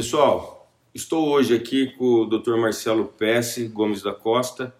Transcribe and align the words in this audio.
Pessoal, 0.00 0.72
estou 0.94 1.28
hoje 1.28 1.54
aqui 1.54 1.88
com 1.88 2.22
o 2.22 2.24
Dr. 2.24 2.56
Marcelo 2.56 3.04
Pesce 3.04 3.68
Gomes 3.68 4.00
da 4.00 4.14
Costa 4.14 4.74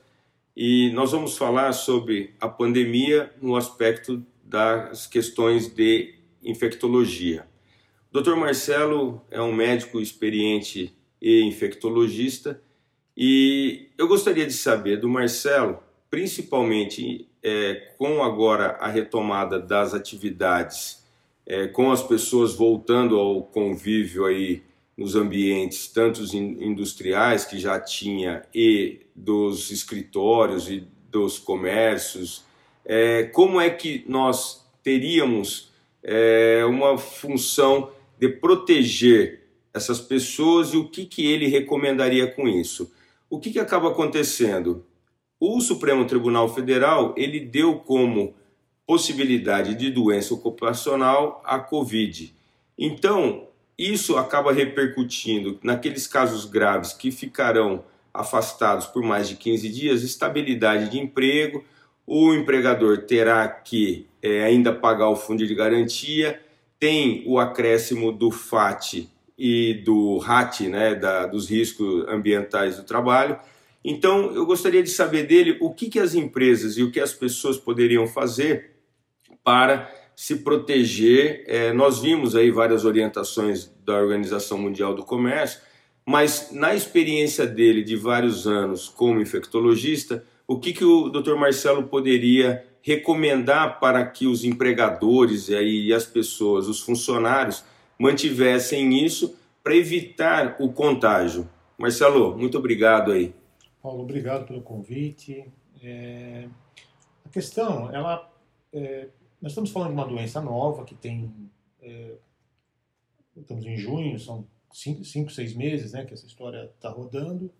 e 0.57 0.91
nós 0.95 1.13
vamos 1.13 1.37
falar 1.37 1.75
sobre 1.75 2.35
a 2.41 2.49
pandemia 2.49 3.31
no 3.39 3.55
aspecto 3.55 4.25
das 4.43 5.07
questões 5.07 5.69
de 5.69 6.15
infectologia. 6.43 7.47
O 8.11 8.19
Dr. 8.19 8.35
Marcelo 8.35 9.23
é 9.31 9.43
um 9.43 9.53
médico 9.53 10.01
experiente 10.01 10.97
e 11.21 11.43
infectologista 11.43 12.59
e 13.15 13.91
eu 13.99 14.09
gostaria 14.09 14.47
de 14.47 14.55
saber 14.55 14.97
do 14.97 15.09
Marcelo, 15.11 15.81
principalmente 16.11 17.29
é, 17.43 17.75
com 17.99 18.23
agora 18.23 18.79
a 18.81 18.89
retomada 18.89 19.61
das 19.61 19.93
atividades, 19.93 21.05
é, 21.45 21.67
com 21.67 21.93
as 21.93 22.03
pessoas 22.03 22.55
voltando 22.55 23.19
ao 23.19 23.43
convívio 23.43 24.25
aí 24.25 24.70
nos 25.01 25.17
ambientes, 25.17 25.89
tanto 25.89 26.23
industriais 26.37 27.47
que 27.47 27.59
já 27.59 27.81
tinha 27.81 28.43
e 28.55 29.01
dos 29.17 29.71
escritórios 29.71 30.69
e 30.69 30.87
dos 31.11 31.39
comércios, 31.39 32.45
é, 32.85 33.23
como 33.23 33.59
é 33.59 33.71
que 33.71 34.05
nós 34.07 34.63
teríamos 34.83 35.73
é, 36.03 36.67
uma 36.67 36.99
função 36.99 37.91
de 38.19 38.29
proteger 38.29 39.49
essas 39.73 40.03
pessoas 40.03 40.75
e 40.75 40.77
o 40.77 40.87
que, 40.87 41.07
que 41.07 41.27
ele 41.27 41.47
recomendaria 41.47 42.27
com 42.27 42.47
isso. 42.47 42.93
O 43.31 43.41
que, 43.41 43.53
que 43.53 43.59
acaba 43.59 43.89
acontecendo? 43.89 44.85
O 45.41 45.63
Supremo 45.63 46.05
Tribunal 46.05 46.55
Federal 46.55 47.15
ele 47.17 47.41
deu 47.41 47.79
como 47.79 48.35
possibilidade 48.87 49.75
de 49.75 49.91
doença 49.91 50.35
ocupacional 50.35 51.41
a 51.43 51.59
Covid. 51.59 52.35
Então, 52.77 53.49
isso 53.81 54.19
acaba 54.19 54.53
repercutindo 54.53 55.59
naqueles 55.63 56.07
casos 56.07 56.45
graves 56.45 56.93
que 56.93 57.11
ficarão 57.11 57.83
afastados 58.13 58.87
por 58.87 59.03
mais 59.03 59.29
de 59.29 59.37
15 59.37 59.69
dias, 59.71 60.03
estabilidade 60.03 60.91
de 60.91 60.99
emprego, 60.99 61.65
o 62.07 62.35
empregador 62.35 62.99
terá 63.07 63.49
que 63.49 64.07
é, 64.21 64.45
ainda 64.45 64.73
pagar 64.73 65.09
o 65.09 65.17
fundo 65.17 65.47
de 65.47 65.55
garantia 65.55 66.41
tem 66.79 67.23
o 67.27 67.39
acréscimo 67.39 68.11
do 68.11 68.31
FAT 68.31 69.09
e 69.39 69.75
do 69.85 70.19
RAT, 70.19 70.61
né, 70.63 70.95
da, 70.95 71.27
dos 71.27 71.49
riscos 71.49 72.07
ambientais 72.09 72.77
do 72.77 72.85
trabalho. 72.85 73.39
Então, 73.85 74.35
eu 74.35 74.45
gostaria 74.45 74.83
de 74.83 74.91
saber 74.91 75.27
dele 75.27 75.57
o 75.61 75.73
que, 75.73 75.89
que 75.89 75.99
as 75.99 76.15
empresas 76.15 76.77
e 76.77 76.83
o 76.83 76.91
que 76.91 77.01
as 77.01 77.13
pessoas 77.13 77.57
poderiam 77.57 78.07
fazer 78.07 78.73
para 79.43 79.91
se 80.21 80.37
proteger. 80.37 81.45
É, 81.47 81.73
nós 81.73 81.99
vimos 81.99 82.37
aí 82.37 82.51
várias 82.51 82.85
orientações 82.85 83.73
da 83.87 83.95
Organização 83.95 84.59
Mundial 84.59 84.95
do 84.95 85.03
Comércio, 85.03 85.63
mas 86.05 86.51
na 86.53 86.75
experiência 86.75 87.47
dele 87.47 87.83
de 87.83 87.97
vários 87.97 88.47
anos 88.47 88.87
como 88.87 89.19
infectologista, 89.19 90.23
o 90.47 90.61
que, 90.61 90.75
que 90.75 90.85
o 90.85 91.09
Dr. 91.09 91.37
Marcelo 91.37 91.85
poderia 91.85 92.63
recomendar 92.83 93.81
para 93.81 94.05
que 94.05 94.27
os 94.27 94.45
empregadores 94.45 95.49
e, 95.49 95.55
aí, 95.55 95.91
as 95.91 96.05
pessoas, 96.05 96.69
os 96.69 96.81
funcionários, 96.81 97.65
mantivessem 97.99 99.03
isso 99.03 99.35
para 99.65 99.75
evitar 99.75 100.57
o 100.61 100.71
contágio. 100.71 101.49
Marcelo, 101.79 102.37
muito 102.37 102.59
obrigado 102.59 103.11
aí. 103.11 103.33
Paulo, 103.83 104.03
obrigado 104.03 104.47
pelo 104.47 104.61
convite. 104.61 105.47
É... 105.83 106.47
A 107.25 107.29
questão, 107.31 107.91
ela, 107.91 108.31
é... 108.71 109.09
nós 109.41 109.53
estamos 109.53 109.71
falando 109.71 109.91
de 109.91 109.95
uma 109.95 110.07
doença 110.07 110.41
nova 110.41 110.85
que 110.85 110.95
tem, 110.95 111.33
é... 111.81 112.17
estamos 113.37 113.65
em 113.65 113.77
junho, 113.77 114.19
são 114.19 114.47
cinco, 114.73 115.05
cinco, 115.05 115.31
seis 115.31 115.55
meses, 115.55 115.93
né, 115.93 116.05
que 116.05 116.15
essa 116.15 116.27
história 116.27 116.71
está 116.75 116.91
rodando. 116.91 117.51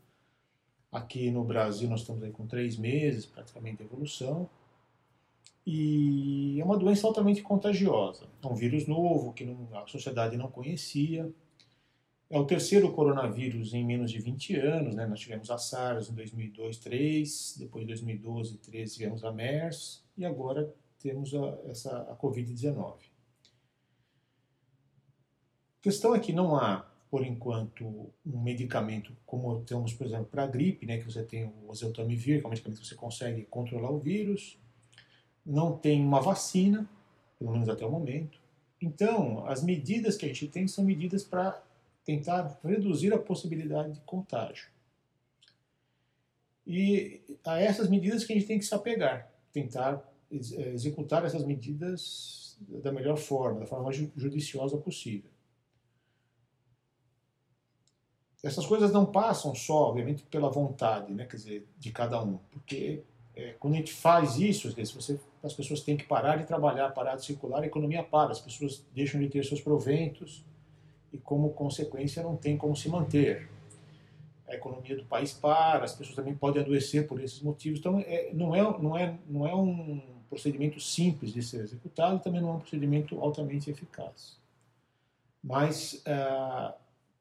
Aqui 0.93 1.31
no 1.31 1.45
Brasil 1.45 1.89
nós 1.89 2.01
estamos 2.01 2.23
aí 2.23 2.31
com 2.31 2.47
três 2.47 2.77
meses, 2.77 3.25
praticamente 3.25 3.83
evolução. 3.83 4.49
E 5.67 6.61
é 6.61 6.65
uma 6.65 6.77
doença 6.77 7.07
altamente 7.07 7.43
contagiosa. 7.43 8.27
É 8.43 8.47
um 8.47 8.55
vírus 8.55 8.87
novo 8.87 9.33
que 9.33 9.45
não, 9.45 9.69
a 9.79 9.87
sociedade 9.87 10.37
não 10.37 10.51
conhecia. 10.51 11.31
É 12.29 12.39
o 12.39 12.45
terceiro 12.45 12.93
coronavírus 12.93 13.73
em 13.75 13.85
menos 13.85 14.11
de 14.11 14.19
20 14.19 14.57
anos. 14.57 14.95
Né? 14.97 15.07
Nós 15.07 15.21
tivemos 15.21 15.51
a 15.51 15.59
SARS 15.59 16.11
em 16.11 16.15
2002, 16.15 16.79
2003, 16.79 17.57
depois 17.59 17.85
em 17.85 17.87
2012, 17.87 18.51
2013 18.51 18.95
tivemos 18.95 19.25
a 19.25 19.33
MERS 19.33 20.03
e 20.17 20.25
agora 20.25 20.75
temos 21.01 21.35
a, 21.35 21.59
essa, 21.67 22.03
a 22.03 22.17
Covid-19. 22.17 22.95
A 25.79 25.83
questão 25.83 26.15
é 26.15 26.21
que 26.21 26.33
não 26.33 26.55
há, 26.55 26.87
por 27.11 27.25
enquanto, 27.25 28.13
um 28.25 28.41
medicamento 28.41 29.17
como 29.25 29.63
temos, 29.63 29.95
por 29.95 30.07
exemplo, 30.07 30.27
para 30.27 30.45
a 30.45 30.47
gripe, 30.47 30.87
né, 30.87 30.99
que 30.99 31.05
você 31.05 31.23
tem 31.23 31.47
o 31.47 31.71
oseltamivir, 31.71 32.39
que 32.39 32.45
é 32.45 32.47
um 32.47 32.51
medicamento 32.51 32.81
que 32.81 32.87
você 32.87 32.95
consegue 32.95 33.45
controlar 33.45 33.91
o 33.91 33.99
vírus, 33.99 34.59
não 35.45 35.77
tem 35.77 36.05
uma 36.05 36.21
vacina, 36.21 36.89
pelo 37.39 37.53
menos 37.53 37.69
até 37.69 37.85
o 37.85 37.91
momento. 37.91 38.39
Então, 38.81 39.47
as 39.47 39.63
medidas 39.63 40.17
que 40.17 40.27
a 40.27 40.29
gente 40.29 40.49
tem 40.49 40.69
são 40.69 40.85
medidas 40.85 41.25
para 41.25 41.63
tentar 42.05 42.59
reduzir 42.63 43.13
a 43.13 43.19
possibilidade 43.19 43.93
de 43.93 44.01
contágio. 44.01 44.69
E 46.67 47.21
a 47.45 47.59
essas 47.61 47.89
medidas 47.89 48.25
que 48.25 48.33
a 48.33 48.37
gente 48.37 48.47
tem 48.47 48.59
que 48.59 48.65
se 48.65 48.75
apegar, 48.75 49.31
tentar 49.53 50.10
executar 50.31 51.25
essas 51.25 51.45
medidas 51.45 52.57
da 52.61 52.93
melhor 52.93 53.17
forma, 53.17 53.61
da 53.61 53.67
forma 53.67 53.85
mais 53.85 53.97
judiciosa 53.97 54.77
possível. 54.77 55.31
Essas 58.43 58.65
coisas 58.65 58.91
não 58.93 59.05
passam 59.05 59.55
só, 59.55 59.89
obviamente, 59.89 60.23
pela 60.25 60.51
vontade, 60.51 61.13
né, 61.13 61.27
quer 61.27 61.37
dizer, 61.37 61.69
de 61.79 61.91
cada 61.91 62.23
um, 62.23 62.39
porque 62.51 63.03
é, 63.35 63.55
quando 63.59 63.75
a 63.75 63.77
gente 63.77 63.93
faz 63.93 64.39
isso, 64.39 64.71
se 64.71 64.95
você, 64.95 65.21
as 65.43 65.53
pessoas 65.53 65.81
têm 65.81 65.97
que 65.97 66.05
parar 66.05 66.37
de 66.37 66.47
trabalhar, 66.47 66.91
parar 66.91 67.17
de 67.17 67.25
circular, 67.25 67.63
a 67.63 67.67
economia 67.67 68.03
para, 68.03 68.33
as 68.33 68.41
pessoas 68.41 68.85
deixam 68.95 69.21
de 69.21 69.29
ter 69.29 69.45
seus 69.45 69.61
proventos 69.61 70.45
e, 71.13 71.19
como 71.19 71.51
consequência, 71.51 72.23
não 72.23 72.37
tem 72.37 72.57
como 72.57 72.75
se 72.75 72.89
manter. 72.89 73.49
A 74.49 74.55
economia 74.55 74.97
do 74.97 75.05
país 75.05 75.33
para, 75.33 75.85
as 75.85 75.95
pessoas 75.95 76.17
também 76.17 76.35
podem 76.35 76.63
adoecer 76.63 77.07
por 77.07 77.21
esses 77.21 77.41
motivos. 77.41 77.79
Então, 77.79 78.01
é, 78.01 78.33
não, 78.33 78.55
é, 78.55 78.63
não, 78.79 78.97
é, 78.97 79.19
não 79.29 79.47
é 79.47 79.55
um 79.55 80.20
procedimento 80.31 80.81
simples 80.81 81.33
de 81.33 81.43
ser 81.43 81.61
executado, 81.63 82.23
também 82.23 82.41
não 82.41 82.51
é 82.51 82.53
um 82.53 82.61
procedimento 82.61 83.21
altamente 83.21 83.69
eficaz. 83.69 84.39
Mas, 85.43 86.03
ah, 86.07 86.75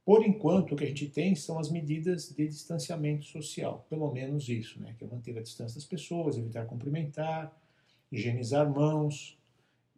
por 0.06 0.24
enquanto, 0.24 0.74
o 0.74 0.76
que 0.78 0.84
a 0.84 0.88
gente 0.88 1.08
tem 1.08 1.36
são 1.36 1.58
as 1.58 1.72
medidas 1.72 2.30
de 2.30 2.48
distanciamento 2.48 3.26
social, 3.26 3.86
pelo 3.90 4.12
menos 4.12 4.48
isso, 4.48 4.80
né? 4.80 4.96
que 4.98 5.04
é 5.04 5.08
manter 5.08 5.38
a 5.38 5.42
distância 5.42 5.76
das 5.76 5.86
pessoas, 5.86 6.38
evitar 6.38 6.66
cumprimentar, 6.66 7.52
higienizar 8.12 8.70
mãos 8.70 9.38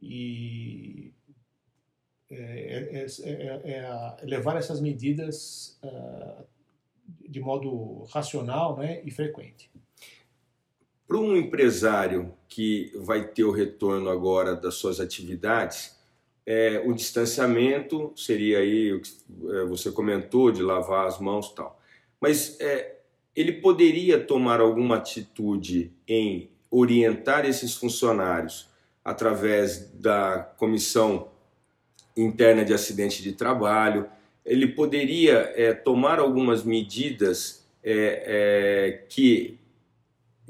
e 0.01 1.13
é, 2.29 3.03
é, 3.03 3.05
é, 3.23 3.71
é 3.71 4.25
levar 4.25 4.55
essas 4.55 4.79
medidas 4.79 5.77
de 7.27 7.39
modo 7.39 8.03
racional 8.05 8.77
né, 8.77 9.01
e 9.03 9.11
frequente. 9.11 9.69
Para 11.11 11.19
um 11.19 11.35
empresário 11.35 12.33
que 12.47 12.89
vai 12.95 13.27
ter 13.27 13.43
o 13.43 13.51
retorno 13.51 14.09
agora 14.09 14.55
das 14.55 14.75
suas 14.75 15.01
atividades, 15.01 15.99
é, 16.45 16.81
o 16.85 16.93
distanciamento 16.93 18.13
seria 18.15 18.59
aí 18.59 18.93
o 18.93 19.01
que 19.01 19.11
é, 19.49 19.65
você 19.65 19.91
comentou 19.91 20.53
de 20.53 20.63
lavar 20.63 21.07
as 21.07 21.19
mãos 21.19 21.53
tal. 21.53 21.77
Mas 22.17 22.57
é, 22.61 22.99
ele 23.35 23.51
poderia 23.51 24.21
tomar 24.21 24.61
alguma 24.61 24.95
atitude 24.95 25.91
em 26.07 26.49
orientar 26.69 27.45
esses 27.45 27.75
funcionários 27.75 28.69
através 29.03 29.91
da 29.91 30.39
comissão 30.55 31.27
interna 32.15 32.63
de 32.63 32.73
acidente 32.73 33.21
de 33.21 33.33
trabalho. 33.33 34.09
Ele 34.45 34.65
poderia 34.67 35.51
é, 35.57 35.73
tomar 35.73 36.19
algumas 36.19 36.63
medidas 36.63 37.67
é, 37.83 38.23
é, 38.25 39.05
que 39.09 39.59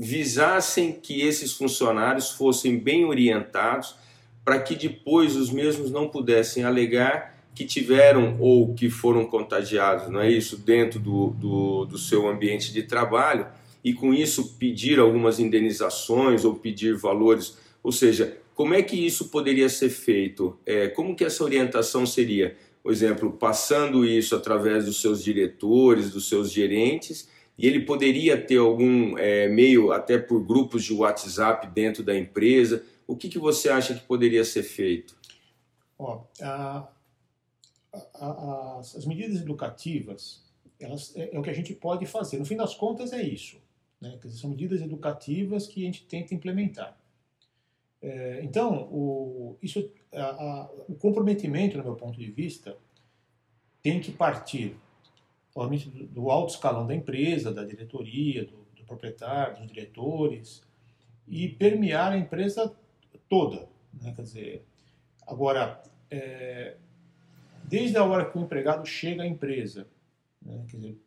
visassem 0.01 0.91
que 0.91 1.21
esses 1.21 1.53
funcionários 1.53 2.31
fossem 2.31 2.75
bem 2.79 3.05
orientados 3.05 3.95
para 4.43 4.59
que 4.59 4.75
depois 4.75 5.35
os 5.35 5.51
mesmos 5.51 5.91
não 5.91 6.09
pudessem 6.09 6.63
alegar 6.63 7.37
que 7.53 7.65
tiveram 7.65 8.35
ou 8.39 8.73
que 8.73 8.89
foram 8.89 9.27
contagiados, 9.27 10.09
não 10.09 10.19
é 10.19 10.31
isso, 10.31 10.57
dentro 10.57 10.99
do, 10.99 11.27
do, 11.31 11.85
do 11.85 11.97
seu 11.99 12.27
ambiente 12.27 12.73
de 12.73 12.81
trabalho 12.81 13.45
e 13.83 13.93
com 13.93 14.11
isso 14.11 14.55
pedir 14.57 14.97
algumas 14.97 15.39
indenizações 15.39 16.43
ou 16.43 16.55
pedir 16.55 16.95
valores, 16.95 17.59
ou 17.83 17.91
seja, 17.91 18.37
como 18.55 18.73
é 18.73 18.81
que 18.81 18.95
isso 18.95 19.29
poderia 19.29 19.69
ser 19.69 19.89
feito? 19.89 20.57
É, 20.65 20.87
como 20.87 21.15
que 21.15 21.23
essa 21.23 21.43
orientação 21.43 22.07
seria? 22.07 22.57
Por 22.81 22.91
exemplo, 22.91 23.31
passando 23.31 24.03
isso 24.03 24.35
através 24.35 24.85
dos 24.85 24.99
seus 24.99 25.23
diretores, 25.23 26.09
dos 26.09 26.27
seus 26.27 26.51
gerentes, 26.51 27.29
e 27.61 27.67
ele 27.67 27.81
poderia 27.81 28.43
ter 28.43 28.57
algum 28.57 29.15
é, 29.19 29.47
meio, 29.47 29.91
até 29.91 30.17
por 30.17 30.43
grupos 30.43 30.83
de 30.83 30.93
WhatsApp 30.93 31.67
dentro 31.67 32.03
da 32.03 32.17
empresa, 32.17 32.83
o 33.05 33.15
que, 33.15 33.29
que 33.29 33.37
você 33.37 33.69
acha 33.69 33.93
que 33.93 34.03
poderia 34.05 34.43
ser 34.43 34.63
feito? 34.63 35.15
Ó, 35.99 36.23
a, 36.41 36.87
as, 38.79 38.95
as 38.95 39.05
medidas 39.05 39.39
educativas 39.39 40.43
elas, 40.79 41.15
é, 41.15 41.35
é, 41.35 41.39
o 41.39 41.43
que 41.43 41.51
a 41.51 41.53
gente 41.53 41.75
pode 41.75 42.07
fazer. 42.07 42.39
No 42.39 42.45
fim 42.45 42.55
das 42.55 42.73
contas, 42.73 43.13
é 43.13 43.21
isso. 43.21 43.61
Né? 43.99 44.17
São 44.29 44.49
medidas 44.49 44.81
educativas 44.81 45.67
que 45.67 45.83
a 45.83 45.85
gente 45.85 46.03
tenta 46.05 46.33
implementar. 46.33 46.97
É, 48.01 48.41
então, 48.43 48.89
o, 48.91 49.55
isso, 49.61 49.87
a, 50.11 50.23
a, 50.23 50.69
o 50.87 50.95
comprometimento, 50.95 51.77
no 51.77 51.83
meu 51.83 51.95
ponto 51.95 52.19
de 52.19 52.31
vista, 52.31 52.75
tem 53.83 53.99
que 53.99 54.11
partir, 54.11 54.75
obviamente, 55.55 55.89
do, 55.89 56.05
do 56.07 56.29
alto 56.29 56.53
escalão 56.53 56.85
da 56.87 56.95
empresa, 56.95 57.53
da 57.53 57.63
diretoria, 57.63 58.45
do, 58.45 58.65
do 58.75 58.83
proprietário, 58.85 59.57
dos 59.57 59.67
diretores, 59.67 60.63
e 61.27 61.47
permear 61.47 62.13
a 62.13 62.17
empresa 62.17 62.75
toda. 63.29 63.67
Né? 63.93 64.13
Quer 64.15 64.21
dizer, 64.23 64.65
agora, 65.25 65.81
é, 66.09 66.75
desde 67.63 67.97
a 67.97 68.03
hora 68.03 68.29
que 68.29 68.37
o 68.37 68.41
empregado 68.41 68.85
chega 68.85 69.23
à 69.23 69.27
empresa, 69.27 69.87
né? 70.41 70.65
quer 70.69 70.77
dizer, 70.77 70.97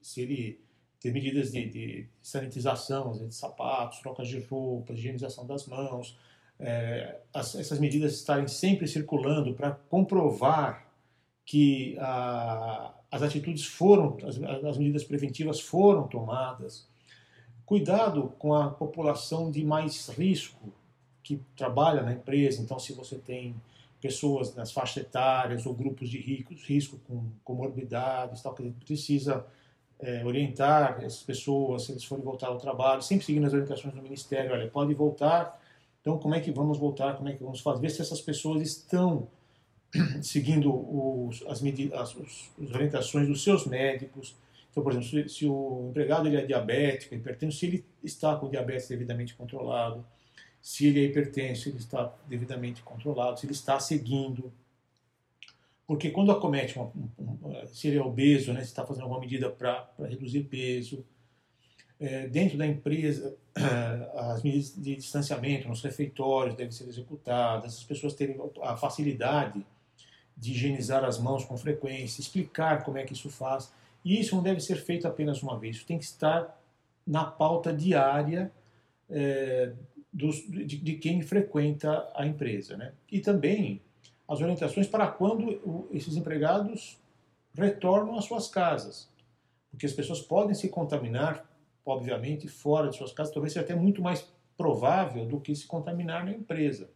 se 0.00 0.20
ele 0.20 0.64
ter 1.00 1.12
medidas 1.12 1.52
de, 1.52 1.68
de 1.68 2.08
sanitização, 2.22 3.12
de 3.12 3.34
sapatos, 3.34 3.98
trocas 3.98 4.26
de 4.26 4.40
roupas, 4.40 4.96
higienização 4.96 5.46
das 5.46 5.66
mãos, 5.66 6.18
é, 6.58 7.20
as, 7.32 7.54
essas 7.54 7.78
medidas 7.78 8.14
estarem 8.14 8.48
sempre 8.48 8.86
circulando 8.86 9.52
para 9.54 9.72
comprovar 9.72 10.86
que 11.44 11.96
a, 11.98 12.94
as 13.14 13.22
atitudes 13.22 13.64
foram, 13.64 14.16
as, 14.26 14.42
as 14.64 14.76
medidas 14.76 15.04
preventivas 15.04 15.60
foram 15.60 16.08
tomadas. 16.08 16.84
Cuidado 17.64 18.32
com 18.40 18.52
a 18.52 18.68
população 18.68 19.52
de 19.52 19.64
mais 19.64 20.08
risco 20.08 20.72
que 21.22 21.40
trabalha 21.56 22.02
na 22.02 22.12
empresa. 22.12 22.60
Então, 22.60 22.76
se 22.76 22.92
você 22.92 23.16
tem 23.16 23.54
pessoas 24.00 24.52
nas 24.56 24.72
faixas 24.72 25.04
etárias 25.04 25.64
ou 25.64 25.72
grupos 25.72 26.10
de 26.10 26.18
ricos, 26.18 26.64
risco 26.64 26.98
com 27.06 27.24
comorbidades, 27.44 28.42
tal, 28.42 28.52
que 28.52 28.68
precisa 28.84 29.46
é, 30.00 30.24
orientar 30.24 30.98
essas 30.98 31.22
pessoas 31.22 31.84
se 31.84 31.92
eles 31.92 32.02
forem 32.02 32.24
voltar 32.24 32.48
ao 32.48 32.58
trabalho, 32.58 33.00
sempre 33.00 33.24
seguindo 33.24 33.46
as 33.46 33.52
orientações 33.52 33.94
do 33.94 34.02
Ministério. 34.02 34.50
Olha, 34.50 34.68
pode 34.68 34.92
voltar. 34.92 35.62
Então, 36.00 36.18
como 36.18 36.34
é 36.34 36.40
que 36.40 36.50
vamos 36.50 36.78
voltar? 36.78 37.16
Como 37.16 37.28
é 37.28 37.32
que 37.32 37.44
vamos 37.44 37.60
fazer? 37.60 37.80
Ver 37.80 37.90
se 37.90 38.02
essas 38.02 38.20
pessoas 38.20 38.60
estão 38.60 39.28
seguindo 40.22 40.70
os, 40.72 41.42
as, 41.46 41.62
as, 41.62 42.16
as 42.16 42.70
orientações 42.72 43.28
dos 43.28 43.42
seus 43.42 43.66
médicos. 43.66 44.36
Então, 44.70 44.82
por 44.82 44.92
exemplo, 44.92 45.08
se, 45.08 45.28
se 45.28 45.46
o 45.46 45.88
empregado 45.90 46.26
ele 46.26 46.36
é 46.36 46.44
diabético, 46.44 47.14
hipertenso, 47.14 47.58
se 47.58 47.66
ele 47.66 47.84
está 48.02 48.34
com 48.36 48.50
diabetes 48.50 48.88
devidamente 48.88 49.34
controlado, 49.34 50.04
se 50.60 50.86
ele 50.86 51.00
é 51.00 51.04
hipertenso, 51.04 51.68
ele 51.68 51.78
está 51.78 52.12
devidamente 52.26 52.82
controlado, 52.82 53.38
se 53.38 53.46
ele 53.46 53.52
está 53.52 53.78
seguindo. 53.78 54.52
Porque 55.86 56.10
quando 56.10 56.32
acomete, 56.32 56.76
uma, 56.76 56.90
um, 57.18 57.66
se 57.66 57.88
ele 57.88 57.98
é 57.98 58.02
obeso, 58.02 58.52
né, 58.52 58.60
se 58.60 58.66
está 58.66 58.84
fazendo 58.84 59.02
alguma 59.02 59.20
medida 59.20 59.50
para 59.50 59.88
reduzir 60.00 60.44
peso, 60.44 61.04
é, 62.00 62.26
dentro 62.26 62.58
da 62.58 62.66
empresa, 62.66 63.36
as 64.16 64.42
medidas 64.42 64.74
de 64.74 64.96
distanciamento 64.96 65.68
nos 65.68 65.82
refeitórios 65.82 66.56
devem 66.56 66.72
ser 66.72 66.88
executadas, 66.88 67.76
as 67.76 67.84
pessoas 67.84 68.14
terem 68.14 68.36
a 68.62 68.76
facilidade 68.76 69.64
de 70.36 70.52
higienizar 70.52 71.04
as 71.04 71.18
mãos 71.18 71.44
com 71.44 71.56
frequência, 71.56 72.20
explicar 72.20 72.84
como 72.84 72.98
é 72.98 73.04
que 73.04 73.12
isso 73.12 73.30
faz. 73.30 73.72
E 74.04 74.20
isso 74.20 74.34
não 74.36 74.42
deve 74.42 74.60
ser 74.60 74.76
feito 74.76 75.06
apenas 75.06 75.42
uma 75.42 75.58
vez, 75.58 75.76
isso 75.76 75.86
tem 75.86 75.98
que 75.98 76.04
estar 76.04 76.60
na 77.06 77.24
pauta 77.24 77.72
diária 77.72 78.52
é, 79.08 79.72
dos, 80.12 80.36
de, 80.48 80.64
de, 80.64 80.94
quem 80.94 81.22
frequenta 81.22 82.10
a 82.14 82.26
empresa. 82.26 82.76
Né? 82.76 82.92
E 83.10 83.20
também 83.20 83.80
as 84.28 84.40
orientações 84.40 84.86
para 84.86 85.06
quando 85.06 85.88
esses 85.92 86.16
empregados 86.16 86.98
retornam 87.54 88.16
às 88.16 88.24
suas 88.24 88.48
casas. 88.48 89.08
Porque 89.70 89.86
as 89.86 89.92
pessoas 89.92 90.20
podem 90.20 90.54
se 90.54 90.68
contaminar, 90.68 91.44
obviamente, 91.84 92.48
fora 92.48 92.88
de 92.88 92.96
suas 92.96 93.12
casas, 93.12 93.34
talvez 93.34 93.52
seja 93.52 93.64
até 93.64 93.74
muito 93.74 94.00
mais 94.00 94.26
provável 94.56 95.26
do 95.26 95.40
que 95.40 95.54
se 95.54 95.66
contaminar 95.66 96.24
na 96.24 96.32
empresa. 96.32 96.88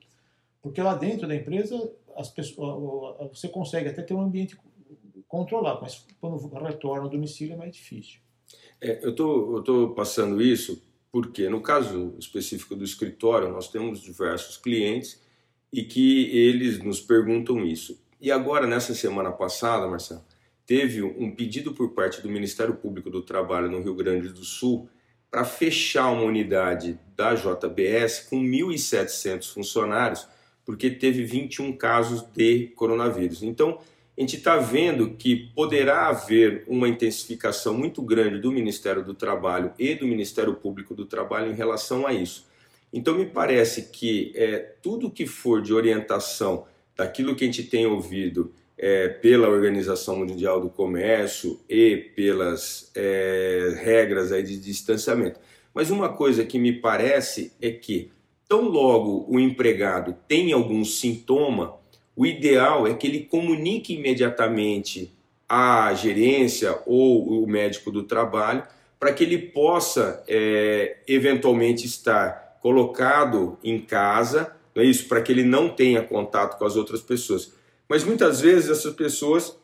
Porque 0.63 0.81
lá 0.81 0.95
dentro 0.95 1.27
da 1.27 1.35
empresa 1.35 1.91
as 2.19 2.29
pessoas, 2.31 3.31
você 3.31 3.49
consegue 3.49 3.89
até 3.89 4.03
ter 4.03 4.13
um 4.13 4.21
ambiente 4.21 4.59
controlado, 5.29 5.81
mas 5.83 6.05
quando 6.21 6.37
retorna 6.59 7.05
ao 7.05 7.09
domicílio 7.09 7.55
é 7.55 7.57
mais 7.57 7.77
difícil. 7.77 8.21
É, 8.81 9.05
eu 9.05 9.15
tô, 9.15 9.61
estou 9.61 9.95
passando 9.95 10.43
isso 10.43 10.83
porque, 11.13 11.49
no 11.49 11.61
caso 11.61 12.15
específico 12.19 12.75
do 12.75 12.85
escritório, 12.85 13.51
nós 13.51 13.71
temos 13.71 14.01
diversos 14.01 14.57
clientes 14.57 15.23
e 15.73 15.85
que 15.85 16.37
eles 16.37 16.83
nos 16.83 17.01
perguntam 17.01 17.65
isso. 17.65 18.03
E 18.21 18.33
agora, 18.33 18.67
nessa 18.67 18.95
semana 18.95 19.31
passada, 19.31 19.87
Marcelo, 19.87 20.25
teve 20.67 21.03
um 21.03 21.35
pedido 21.35 21.73
por 21.73 21.95
parte 21.95 22.21
do 22.21 22.29
Ministério 22.29 22.75
Público 22.75 23.11
do 23.11 23.23
Trabalho 23.23 23.71
no 23.71 23.81
Rio 23.81 23.95
Grande 23.95 24.29
do 24.29 24.45
Sul 24.45 24.89
para 25.31 25.45
fechar 25.45 26.11
uma 26.11 26.23
unidade 26.23 26.99
da 27.15 27.35
JBS 27.35 28.27
com 28.29 28.43
1.700 28.43 29.53
funcionários 29.53 30.27
porque 30.69 30.91
teve 30.91 31.25
21 31.25 31.73
casos 31.73 32.23
de 32.37 32.67
coronavírus. 32.77 33.43
Então, 33.43 33.79
a 34.15 34.21
gente 34.21 34.37
está 34.37 34.59
vendo 34.59 35.13
que 35.13 35.51
poderá 35.55 36.09
haver 36.09 36.63
uma 36.69 36.87
intensificação 36.87 37.73
muito 37.73 38.03
grande 38.03 38.39
do 38.39 38.53
Ministério 38.53 39.03
do 39.03 39.15
Trabalho 39.15 39.73
e 39.79 39.95
do 39.95 40.07
Ministério 40.07 40.53
Público 40.53 40.95
do 40.95 41.07
Trabalho 41.07 41.51
em 41.51 41.55
relação 41.55 42.07
a 42.07 42.13
isso. 42.13 42.47
Então, 42.93 43.17
me 43.17 43.25
parece 43.25 43.85
que 43.85 44.31
é, 44.35 44.59
tudo 44.83 45.11
que 45.11 45.27
for 45.27 45.63
de 45.63 45.73
orientação 45.73 46.67
daquilo 46.95 47.35
que 47.35 47.45
a 47.45 47.47
gente 47.47 47.63
tem 47.63 47.87
ouvido 47.87 48.53
é, 48.77 49.09
pela 49.09 49.49
Organização 49.49 50.17
Mundial 50.17 50.61
do 50.61 50.69
Comércio 50.69 51.59
e 51.67 51.97
pelas 52.15 52.91
é, 52.95 53.75
regras 53.83 54.33
aí 54.33 54.43
de 54.43 54.61
distanciamento. 54.61 55.41
Mas 55.73 55.91
uma 55.91 56.11
coisa 56.11 56.45
que 56.45 56.59
me 56.59 56.75
parece 56.75 57.53
é 57.59 57.71
que 57.71 58.11
Tão 58.49 58.63
logo 58.63 59.27
o 59.29 59.39
empregado 59.39 60.17
tem 60.27 60.53
algum 60.53 60.85
sintoma, 60.85 61.77
o 62.17 62.27
ideal 62.27 62.87
é 62.87 62.95
que 62.95 63.07
ele 63.07 63.21
comunique 63.21 63.95
imediatamente 63.95 65.13
à 65.49 65.93
gerência 65.95 66.79
ou 66.87 67.45
o 67.45 67.47
médico 67.47 67.91
do 67.91 68.03
trabalho 68.03 68.65
para 68.99 69.13
que 69.13 69.23
ele 69.23 69.39
possa 69.39 70.25
é, 70.27 70.97
eventualmente 71.07 71.87
estar 71.87 72.59
colocado 72.61 73.59
em 73.63 73.81
casa, 73.81 74.53
é 74.75 74.83
isso, 74.83 75.07
para 75.07 75.23
que 75.23 75.31
ele 75.31 75.45
não 75.45 75.69
tenha 75.69 76.03
contato 76.03 76.59
com 76.59 76.65
as 76.65 76.77
outras 76.77 77.01
pessoas. 77.01 77.53
Mas 77.89 78.03
muitas 78.03 78.41
vezes 78.41 78.71
essas 78.71 78.95
pessoas 78.95 79.57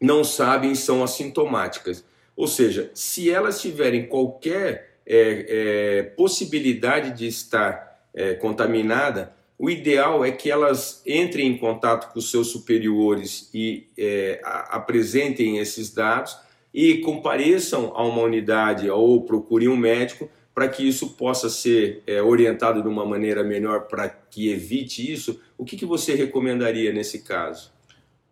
não 0.00 0.24
sabem 0.24 0.74
são 0.74 1.02
assintomáticas. 1.02 2.04
Ou 2.36 2.46
seja, 2.46 2.90
se 2.94 3.30
elas 3.30 3.60
tiverem 3.60 4.06
qualquer 4.06 4.98
é, 5.06 5.46
é, 5.48 6.02
possibilidade 6.02 7.12
de 7.12 7.26
estar 7.26 7.85
é, 8.16 8.34
contaminada, 8.34 9.36
o 9.58 9.70
ideal 9.70 10.24
é 10.24 10.32
que 10.32 10.50
elas 10.50 11.02
entrem 11.06 11.46
em 11.46 11.58
contato 11.58 12.12
com 12.12 12.18
os 12.18 12.30
seus 12.30 12.48
superiores 12.48 13.48
e 13.54 13.86
é, 13.96 14.40
apresentem 14.44 15.58
esses 15.58 15.92
dados 15.92 16.36
e 16.72 16.98
compareçam 16.98 17.92
a 17.94 18.02
uma 18.02 18.22
unidade 18.22 18.90
ou 18.90 19.22
procurem 19.22 19.68
um 19.68 19.76
médico 19.76 20.28
para 20.54 20.68
que 20.68 20.86
isso 20.86 21.10
possa 21.16 21.48
ser 21.48 22.02
é, 22.06 22.22
orientado 22.22 22.82
de 22.82 22.88
uma 22.88 23.04
maneira 23.04 23.44
melhor 23.44 23.86
para 23.86 24.08
que 24.08 24.48
evite 24.50 25.10
isso. 25.10 25.40
O 25.56 25.64
que, 25.64 25.76
que 25.76 25.86
você 25.86 26.14
recomendaria 26.14 26.92
nesse 26.92 27.22
caso? 27.22 27.72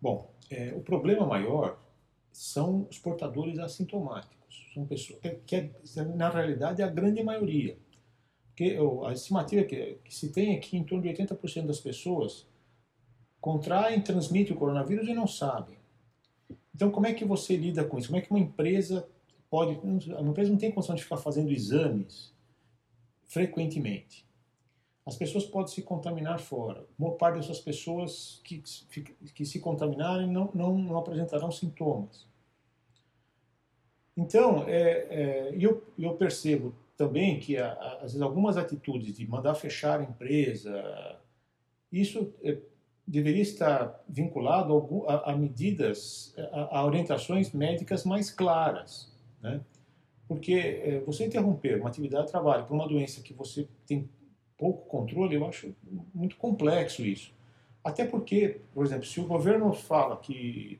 Bom, 0.01 0.31
é, 0.49 0.73
o 0.75 0.81
problema 0.81 1.25
maior 1.25 1.77
são 2.31 2.87
os 2.89 2.99
portadores 2.99 3.57
assintomáticos. 3.59 4.35
São 4.73 4.85
pessoas 4.85 5.19
que, 5.45 5.55
é, 5.55 5.69
na 6.15 6.29
realidade, 6.29 6.81
é 6.81 6.85
a 6.85 6.89
grande 6.89 7.23
maioria. 7.23 7.77
Porque 8.55 8.77
a 9.05 9.11
estimativa 9.11 9.65
que, 9.65 9.97
que 10.01 10.15
se 10.15 10.31
tem 10.31 10.55
é 10.55 10.59
que 10.59 10.77
em 10.77 10.83
torno 10.85 11.03
de 11.03 11.09
80% 11.09 11.65
das 11.65 11.81
pessoas 11.81 12.47
contraem, 13.41 13.99
transmitem 13.99 14.55
o 14.55 14.57
coronavírus 14.57 15.09
e 15.09 15.13
não 15.13 15.27
sabem. 15.27 15.77
Então, 16.73 16.89
como 16.89 17.05
é 17.05 17.13
que 17.13 17.25
você 17.25 17.57
lida 17.57 17.83
com 17.83 17.97
isso? 17.97 18.07
Como 18.07 18.17
é 18.17 18.21
que 18.21 18.31
uma 18.31 18.39
empresa 18.39 19.05
pode. 19.49 19.77
Uma 19.83 20.29
empresa 20.29 20.49
não 20.49 20.57
tem 20.57 20.71
condição 20.71 20.95
de 20.95 21.03
ficar 21.03 21.17
fazendo 21.17 21.51
exames 21.51 22.33
frequentemente. 23.25 24.25
As 25.05 25.17
pessoas 25.17 25.45
podem 25.45 25.73
se 25.73 25.81
contaminar 25.81 26.39
fora. 26.39 26.85
Uma 26.97 27.11
parte 27.11 27.39
dessas 27.39 27.59
pessoas 27.59 28.39
que, 28.41 28.63
que 29.33 29.45
se 29.45 29.59
contaminarem 29.59 30.31
não, 30.31 30.49
não, 30.53 30.77
não 30.77 30.97
apresentarão 30.97 31.51
sintomas. 31.51 32.25
Então, 34.15 34.63
é, 34.65 35.07
é, 35.09 35.55
eu, 35.59 35.83
eu 35.99 36.15
percebo 36.15 36.73
também 36.97 37.39
que 37.39 37.57
às 37.57 38.01
vezes 38.01 38.21
algumas 38.21 38.57
atitudes 38.57 39.17
de 39.17 39.27
mandar 39.27 39.55
fechar 39.55 39.99
a 39.99 40.03
empresa, 40.03 41.19
isso 41.91 42.33
é, 42.43 42.57
deveria 43.07 43.41
estar 43.41 44.03
vinculado 44.07 45.05
a, 45.07 45.35
medidas, 45.35 46.33
a, 46.51 46.79
a, 46.79 46.85
orientações 46.85 47.51
médicas 47.51 48.03
mais 48.03 48.31
claras, 48.31 49.11
né? 49.41 49.61
Porque 50.27 50.53
é, 50.53 50.99
você 51.01 51.25
interromper 51.25 51.79
uma 51.79 51.89
atividade 51.89 52.25
de 52.25 52.31
trabalho 52.31 52.65
por 52.65 52.73
uma 52.73 52.87
doença 52.87 53.21
que 53.21 53.33
você 53.33 53.67
tem 53.85 54.09
pouco 54.57 54.87
controle, 54.87 55.35
eu 55.35 55.45
acho 55.45 55.75
muito 56.13 56.35
complexo 56.37 57.05
isso. 57.05 57.31
Até 57.83 58.05
porque, 58.05 58.61
por 58.73 58.83
exemplo, 58.83 59.05
se 59.05 59.19
o 59.19 59.27
governo 59.27 59.71
fala 59.71 60.17
que 60.17 60.79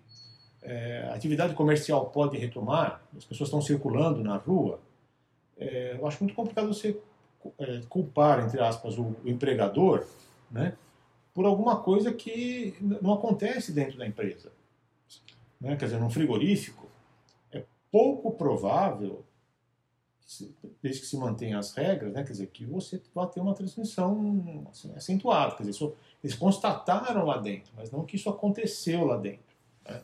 é, 0.63 1.07
a 1.11 1.13
atividade 1.13 1.53
comercial 1.53 2.07
pode 2.09 2.37
retomar, 2.37 3.03
as 3.15 3.23
pessoas 3.23 3.49
estão 3.49 3.61
circulando 3.61 4.23
na 4.23 4.37
rua, 4.37 4.79
é, 5.57 5.95
eu 5.97 6.07
acho 6.07 6.23
muito 6.23 6.35
complicado 6.35 6.67
você 6.67 6.99
é, 7.59 7.81
culpar, 7.87 8.45
entre 8.45 8.59
aspas, 8.59 8.97
o, 8.97 9.15
empregador 9.25 10.05
né, 10.51 10.75
por 11.33 11.45
alguma 11.45 11.77
coisa 11.81 12.13
que 12.13 12.75
não 12.81 13.13
acontece 13.13 13.71
dentro 13.71 13.97
da 13.97 14.07
empresa. 14.07 14.51
Né? 15.59 15.75
Quer 15.75 15.85
dizer, 15.85 15.99
num 15.99 16.09
frigorífico, 16.09 16.87
é 17.51 17.63
pouco 17.91 18.31
provável, 18.31 19.23
desde 20.81 21.01
que 21.01 21.07
se 21.07 21.17
mantenha 21.17 21.59
as 21.59 21.71
regras, 21.73 22.13
né, 22.13 22.23
quer 22.23 22.31
dizer, 22.31 22.47
que 22.47 22.65
você 22.65 23.01
vai 23.13 23.27
ter 23.27 23.39
uma 23.39 23.53
transmissão 23.53 24.67
assim, 24.71 24.91
acentuada. 24.95 25.55
Quer 25.55 25.63
dizer, 25.63 25.93
eles 26.23 26.35
constataram 26.35 27.25
lá 27.25 27.37
dentro, 27.37 27.71
mas 27.75 27.91
não 27.91 28.05
que 28.05 28.15
isso 28.15 28.29
aconteceu 28.29 29.05
lá 29.05 29.17
dentro. 29.17 29.55
Né? 29.87 30.03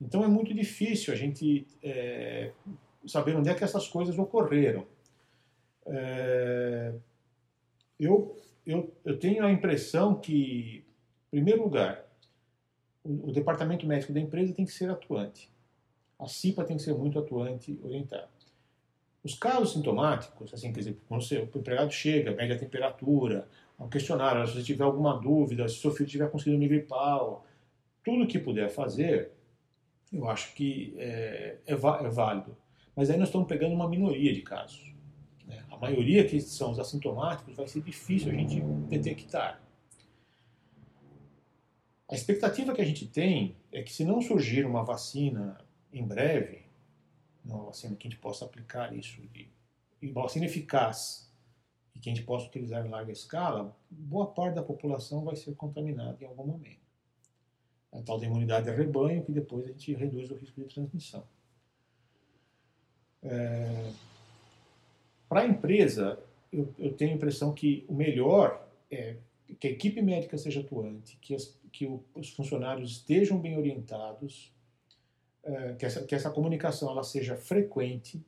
Então 0.00 0.24
é 0.24 0.28
muito 0.28 0.52
difícil 0.52 1.14
a 1.14 1.16
gente 1.16 1.66
é, 1.82 2.52
saber 3.06 3.36
onde 3.36 3.48
é 3.48 3.54
que 3.54 3.64
essas 3.64 3.88
coisas 3.88 4.18
ocorreram. 4.18 4.86
É, 5.86 6.94
eu, 7.98 8.36
eu, 8.66 8.92
eu 9.04 9.18
tenho 9.18 9.44
a 9.44 9.52
impressão 9.52 10.16
que, 10.16 10.84
em 11.32 11.36
primeiro 11.36 11.62
lugar, 11.62 12.04
o, 13.04 13.28
o, 13.28 13.32
departamento 13.32 13.86
médico 13.86 14.12
da 14.12 14.20
empresa 14.20 14.52
tem 14.52 14.64
que 14.64 14.72
ser 14.72 14.90
atuante. 14.90 15.50
A 16.18 16.26
CIPA 16.26 16.64
tem 16.64 16.76
que 16.76 16.82
ser 16.82 16.94
muito 16.94 17.18
atuante, 17.18 17.78
orientada. 17.82 18.28
Os 19.22 19.34
casos 19.34 19.72
sintomáticos, 19.72 20.52
assim, 20.54 20.72
quer 20.72 20.80
dizer, 20.80 20.98
quando 21.08 21.22
o 21.22 21.58
empregado 21.58 21.90
chega, 21.90 22.32
mede 22.32 22.52
a 22.52 22.58
temperatura, 22.58 23.48
ao 23.78 23.88
questionário, 23.88 24.46
se 24.46 24.62
tiver 24.62 24.84
alguma 24.84 25.20
dúvida, 25.20 25.68
se 25.68 25.76
seu 25.76 25.90
filho 25.90 26.08
tiver 26.08 26.30
com 26.30 26.38
síndrome 26.38 26.68
gripal, 26.68 27.44
tudo 28.04 28.26
que 28.26 28.38
puder 28.38 28.70
fazer, 28.70 29.32
eu 30.12 30.28
acho 30.28 30.54
que 30.54 30.94
é, 30.96 31.58
é, 31.66 31.72
é 31.72 31.76
válido. 31.76 32.56
Mas 32.96 33.10
aí 33.10 33.18
nós 33.18 33.28
estamos 33.28 33.46
pegando 33.46 33.74
uma 33.74 33.86
minoria 33.86 34.32
de 34.32 34.40
casos. 34.40 34.94
Né? 35.46 35.62
A 35.70 35.76
maioria 35.76 36.26
que 36.26 36.40
são 36.40 36.70
os 36.70 36.78
assintomáticos 36.78 37.54
vai 37.54 37.68
ser 37.68 37.82
difícil 37.82 38.32
a 38.32 38.34
gente 38.34 38.58
detectar. 38.88 39.60
A 42.08 42.14
expectativa 42.14 42.72
que 42.72 42.80
a 42.80 42.84
gente 42.84 43.06
tem 43.06 43.56
é 43.70 43.82
que 43.82 43.92
se 43.92 44.04
não 44.04 44.22
surgir 44.22 44.64
uma 44.64 44.82
vacina 44.82 45.60
em 45.92 46.06
breve, 46.06 46.64
uma 47.44 47.64
vacina 47.64 47.94
que 47.96 48.06
a 48.06 48.10
gente 48.10 48.20
possa 48.20 48.44
aplicar 48.44 48.96
isso, 48.96 49.20
de, 49.28 49.48
uma 50.02 50.22
vacina 50.22 50.46
eficaz 50.46 51.30
e 51.94 51.98
que 51.98 52.08
a 52.08 52.14
gente 52.14 52.24
possa 52.24 52.46
utilizar 52.46 52.86
em 52.86 52.88
larga 52.88 53.12
escala, 53.12 53.76
boa 53.90 54.26
parte 54.26 54.54
da 54.54 54.62
população 54.62 55.24
vai 55.24 55.36
ser 55.36 55.54
contaminada 55.54 56.16
em 56.22 56.26
algum 56.26 56.46
momento. 56.46 56.86
A 57.92 58.00
tal 58.02 58.18
da 58.18 58.26
imunidade 58.26 58.70
de 58.70 58.76
rebanho, 58.76 59.24
que 59.24 59.32
depois 59.32 59.66
a 59.66 59.68
gente 59.68 59.92
reduz 59.94 60.30
o 60.30 60.34
risco 60.34 60.60
de 60.60 60.66
transmissão. 60.66 61.26
É, 63.22 63.90
Para 65.28 65.40
a 65.40 65.46
empresa, 65.46 66.18
eu, 66.52 66.72
eu, 66.78 66.92
tenho 66.92 67.12
a 67.12 67.14
impressão 67.14 67.52
que 67.52 67.84
o 67.88 67.94
melhor 67.94 68.66
é 68.90 69.16
que 69.60 69.68
a 69.68 69.70
equipe 69.70 70.02
médica 70.02 70.36
seja 70.36 70.60
atuante, 70.60 71.16
que, 71.20 71.34
as, 71.34 71.56
que 71.72 71.86
o, 71.86 72.02
os 72.14 72.30
funcionários 72.30 72.90
estejam 72.90 73.38
bem 73.38 73.56
orientados, 73.56 74.52
é, 75.44 75.74
que, 75.74 75.86
essa, 75.86 76.04
que 76.04 76.14
essa 76.14 76.30
comunicação 76.30 76.90
ela 76.90 77.04
seja 77.04 77.36
frequente, 77.36 78.24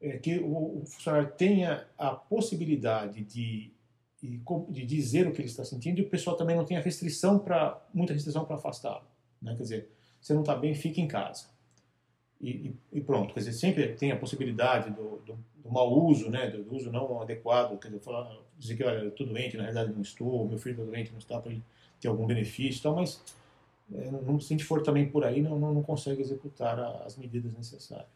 é, 0.00 0.18
que 0.18 0.38
o, 0.38 0.82
o, 0.82 0.86
funcionário 0.86 1.32
tenha 1.32 1.86
a 1.96 2.10
possibilidade 2.10 3.24
de, 3.24 3.72
de, 4.20 4.40
de, 4.68 4.86
dizer 4.86 5.26
o 5.26 5.32
que 5.32 5.40
ele 5.40 5.48
está 5.48 5.64
sentindo 5.64 5.98
e 5.98 6.02
o 6.02 6.10
pessoal 6.10 6.36
também 6.36 6.54
não 6.54 6.64
tenha 6.64 6.80
restrição 6.80 7.38
para 7.38 7.82
muita 7.94 8.12
restrição 8.12 8.44
para 8.44 8.56
afastá-lo. 8.56 9.06
Né? 9.40 9.54
Quer 9.56 9.62
dizer, 9.62 9.90
você 10.20 10.34
não 10.34 10.42
está 10.42 10.54
bem, 10.54 10.74
fique 10.74 11.00
em 11.00 11.08
casa 11.08 11.46
e, 12.40 12.72
e, 12.92 13.00
pronto. 13.00 13.34
Quer 13.34 13.40
dizer, 13.40 13.52
sempre 13.52 13.88
tem 13.94 14.12
a 14.12 14.16
possibilidade 14.16 14.90
do, 14.90 15.20
do, 15.26 15.38
do 15.62 15.70
mau 15.70 15.92
uso, 16.06 16.30
né, 16.30 16.48
do, 16.48 16.62
do, 16.62 16.76
uso 16.76 16.90
não 16.90 17.20
adequado, 17.20 17.78
quer 17.78 17.88
dizer, 17.88 18.00
falar, 18.00 18.30
dizer 18.56 18.76
que 18.76 18.84
olha, 18.84 18.98
eu 18.98 19.08
estou 19.08 19.26
doente, 19.26 19.56
na 19.56 19.64
realidade 19.64 19.92
não 19.92 20.02
estou, 20.02 20.48
meu 20.48 20.58
filho 20.58 20.74
está 20.74 20.84
doente, 20.84 21.10
não 21.10 21.18
está 21.18 21.40
para 21.40 21.52
ter 22.00 22.08
algum 22.08 22.26
benefício, 22.26 22.82
tal, 22.82 22.94
mas 22.94 23.20
é, 23.92 24.10
não, 24.10 24.38
se 24.38 24.52
a 24.52 24.56
gente 24.56 24.64
for 24.64 24.82
também 24.82 25.08
por 25.08 25.24
aí, 25.24 25.42
não, 25.42 25.58
não, 25.58 25.74
não 25.74 25.82
consegue 25.82 26.20
executar 26.20 26.78
as 27.04 27.16
medidas 27.16 27.52
necessárias. 27.52 28.06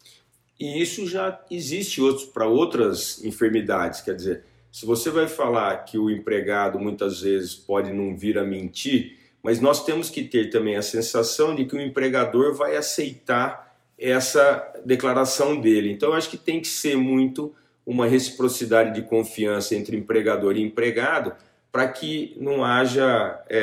E 0.60 0.80
isso 0.80 1.06
já 1.08 1.44
existe 1.50 2.00
para 2.32 2.46
outras 2.46 3.24
enfermidades, 3.24 4.00
quer 4.00 4.14
dizer, 4.14 4.44
se 4.70 4.86
você 4.86 5.10
vai 5.10 5.26
falar 5.26 5.84
que 5.84 5.98
o 5.98 6.08
empregado 6.08 6.78
muitas 6.78 7.20
vezes 7.20 7.54
pode 7.54 7.92
não 7.92 8.16
vir 8.16 8.38
a 8.38 8.44
mentir, 8.44 9.18
mas 9.42 9.60
nós 9.60 9.84
temos 9.84 10.08
que 10.08 10.22
ter 10.22 10.50
também 10.50 10.76
a 10.76 10.82
sensação 10.82 11.54
de 11.54 11.66
que 11.66 11.74
o 11.74 11.80
empregador 11.80 12.54
vai 12.54 12.76
aceitar 12.76 13.71
essa 14.02 14.72
declaração 14.84 15.60
dele. 15.60 15.92
Então, 15.92 16.12
acho 16.12 16.28
que 16.28 16.36
tem 16.36 16.60
que 16.60 16.68
ser 16.68 16.96
muito 16.96 17.54
uma 17.86 18.06
reciprocidade 18.06 18.94
de 18.94 19.02
confiança 19.02 19.74
entre 19.74 19.96
empregador 19.96 20.56
e 20.56 20.62
empregado 20.62 21.32
para 21.70 21.88
que 21.88 22.36
não 22.38 22.64
haja 22.64 23.40
é, 23.48 23.58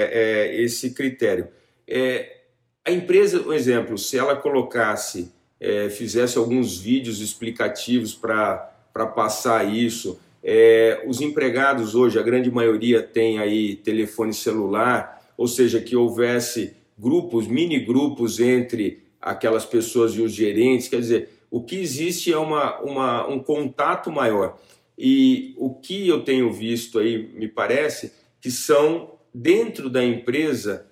é, 0.56 0.62
esse 0.62 0.92
critério. 0.92 1.48
É, 1.88 2.38
a 2.86 2.92
empresa, 2.92 3.40
por 3.40 3.54
exemplo, 3.54 3.98
se 3.98 4.18
ela 4.18 4.36
colocasse, 4.36 5.32
é, 5.60 5.90
fizesse 5.90 6.38
alguns 6.38 6.80
vídeos 6.80 7.22
explicativos 7.22 8.16
para 8.16 8.72
passar 9.16 9.64
isso, 9.72 10.20
é, 10.44 11.04
os 11.06 11.22
empregados 11.22 11.96
hoje, 11.96 12.18
a 12.18 12.24
grande 12.24 12.50
maioria 12.50 13.04
tem 13.04 13.40
aí 13.40 13.76
telefone 13.76 14.34
celular, 14.34 15.22
ou 15.38 15.48
seja, 15.48 15.80
que 15.80 15.96
houvesse 15.96 16.74
grupos, 16.98 17.48
mini 17.48 17.80
grupos 17.80 18.40
entre 18.40 19.04
aquelas 19.22 19.66
pessoas 19.66 20.14
e 20.14 20.22
os 20.22 20.34
gerentes. 20.34 20.88
Quer 20.88 21.00
dizer, 21.00 21.30
o 21.50 21.62
que 21.62 21.76
existe 21.76 22.32
é 22.32 22.38
uma, 22.38 22.80
uma, 22.80 23.28
um 23.28 23.40
contato 23.40 24.12
maior. 24.12 24.60
E 24.98 25.54
o 25.58 25.74
que 25.74 26.08
eu 26.08 26.24
tenho 26.24 26.52
visto 26.52 27.00
aí, 27.00 27.32
me 27.34 27.48
parece, 27.48 28.14
que 28.42 28.52
são 28.52 29.14
dentro 29.34 29.90
da 29.90 30.04
empresa 30.04 30.86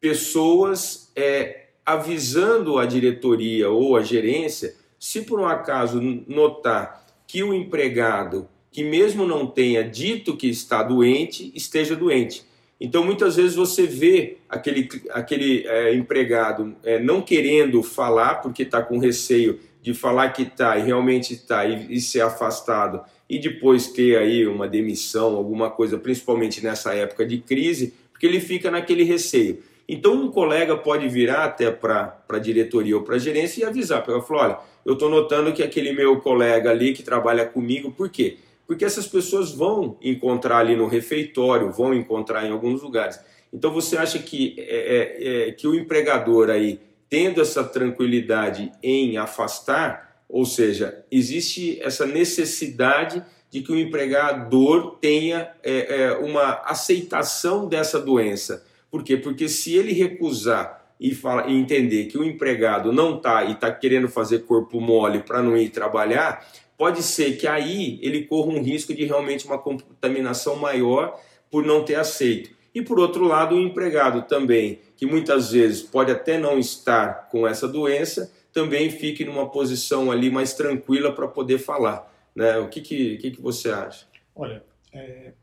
pessoas 0.00 1.12
é, 1.14 1.66
avisando 1.84 2.78
a 2.78 2.86
diretoria 2.86 3.70
ou 3.70 3.96
a 3.96 4.02
gerência, 4.02 4.74
se 4.98 5.22
por 5.22 5.40
um 5.40 5.46
acaso 5.46 6.00
notar 6.26 7.06
que 7.26 7.42
o 7.42 7.54
empregado, 7.54 8.48
que 8.70 8.82
mesmo 8.82 9.26
não 9.26 9.46
tenha 9.46 9.82
dito 9.82 10.36
que 10.36 10.48
está 10.48 10.82
doente, 10.82 11.52
esteja 11.54 11.94
doente. 11.94 12.44
Então, 12.84 13.04
muitas 13.04 13.36
vezes 13.36 13.54
você 13.54 13.86
vê 13.86 14.38
aquele, 14.48 14.88
aquele 15.10 15.64
é, 15.68 15.94
empregado 15.94 16.74
é, 16.82 16.98
não 16.98 17.22
querendo 17.22 17.80
falar, 17.80 18.42
porque 18.42 18.64
está 18.64 18.82
com 18.82 18.98
receio 18.98 19.60
de 19.80 19.94
falar 19.94 20.30
que 20.30 20.42
está 20.42 20.76
e 20.76 20.82
realmente 20.82 21.32
está 21.32 21.64
e, 21.64 21.94
e, 21.94 22.00
ser 22.00 22.22
afastado, 22.22 23.00
e 23.30 23.38
depois 23.38 23.86
ter 23.86 24.18
aí 24.18 24.48
uma 24.48 24.66
demissão, 24.66 25.36
alguma 25.36 25.70
coisa, 25.70 25.96
principalmente 25.96 26.60
nessa 26.60 26.92
época 26.92 27.24
de 27.24 27.38
crise, 27.38 27.94
porque 28.10 28.26
ele 28.26 28.40
fica 28.40 28.68
naquele 28.68 29.04
receio. 29.04 29.62
Então, 29.88 30.14
um 30.14 30.32
colega 30.32 30.76
pode 30.76 31.08
virar 31.08 31.44
até 31.44 31.70
para 31.70 32.18
a 32.28 32.38
diretoria 32.40 32.96
ou 32.96 33.04
para 33.04 33.14
a 33.14 33.18
gerência 33.18 33.62
e 33.62 33.64
avisar, 33.64 34.02
para 34.02 34.14
ela 34.14 34.22
falar: 34.22 34.42
olha, 34.42 34.58
eu 34.84 34.94
estou 34.94 35.08
notando 35.08 35.52
que 35.52 35.62
aquele 35.62 35.92
meu 35.92 36.18
colega 36.18 36.70
ali 36.70 36.92
que 36.92 37.04
trabalha 37.04 37.46
comigo, 37.46 37.92
por 37.92 38.10
quê? 38.10 38.38
Porque 38.66 38.84
essas 38.84 39.06
pessoas 39.06 39.52
vão 39.52 39.98
encontrar 40.02 40.58
ali 40.58 40.76
no 40.76 40.86
refeitório, 40.86 41.70
vão 41.70 41.92
encontrar 41.94 42.46
em 42.46 42.50
alguns 42.50 42.82
lugares. 42.82 43.20
Então 43.52 43.70
você 43.72 43.96
acha 43.96 44.18
que, 44.18 44.54
é, 44.58 44.62
é, 44.64 45.48
é, 45.48 45.52
que 45.52 45.66
o 45.66 45.74
empregador 45.74 46.48
aí, 46.48 46.80
tendo 47.08 47.40
essa 47.40 47.62
tranquilidade 47.62 48.72
em 48.82 49.18
afastar, 49.18 50.24
ou 50.28 50.46
seja, 50.46 51.04
existe 51.10 51.78
essa 51.82 52.06
necessidade 52.06 53.22
de 53.50 53.60
que 53.60 53.70
o 53.70 53.78
empregador 53.78 54.96
tenha 54.98 55.50
é, 55.62 56.04
é 56.04 56.12
uma 56.16 56.62
aceitação 56.64 57.68
dessa 57.68 58.00
doença. 58.00 58.64
Por 58.90 59.04
quê? 59.04 59.18
Porque 59.18 59.46
se 59.46 59.76
ele 59.76 59.92
recusar 59.92 60.82
e, 60.98 61.14
fala, 61.14 61.48
e 61.48 61.54
entender 61.54 62.06
que 62.06 62.16
o 62.16 62.24
empregado 62.24 62.92
não 62.92 63.16
está 63.16 63.44
e 63.44 63.52
está 63.52 63.70
querendo 63.70 64.08
fazer 64.08 64.44
corpo 64.44 64.80
mole 64.80 65.18
para 65.18 65.42
não 65.42 65.56
ir 65.56 65.68
trabalhar, 65.68 66.46
pode 66.82 67.00
ser 67.04 67.36
que 67.36 67.46
aí 67.46 68.00
ele 68.02 68.24
corra 68.24 68.50
um 68.50 68.60
risco 68.60 68.92
de 68.92 69.04
realmente 69.04 69.46
uma 69.46 69.56
contaminação 69.56 70.56
maior 70.56 71.16
por 71.48 71.64
não 71.64 71.84
ter 71.84 71.94
aceito. 71.94 72.50
E 72.74 72.82
por 72.82 72.98
outro 72.98 73.24
lado, 73.24 73.54
o 73.54 73.60
empregado 73.60 74.22
também, 74.22 74.80
que 74.96 75.06
muitas 75.06 75.52
vezes 75.52 75.80
pode 75.80 76.10
até 76.10 76.38
não 76.38 76.58
estar 76.58 77.28
com 77.28 77.46
essa 77.46 77.68
doença, 77.68 78.34
também 78.52 78.90
fique 78.90 79.24
numa 79.24 79.48
posição 79.48 80.10
ali 80.10 80.28
mais 80.28 80.54
tranquila 80.54 81.14
para 81.14 81.28
poder 81.28 81.58
falar. 81.58 82.12
Né? 82.34 82.58
O 82.58 82.68
que, 82.68 82.80
que, 82.80 83.16
que, 83.18 83.30
que 83.30 83.40
você 83.40 83.70
acha? 83.70 84.08
Olha, 84.34 84.64
é, 84.92 85.34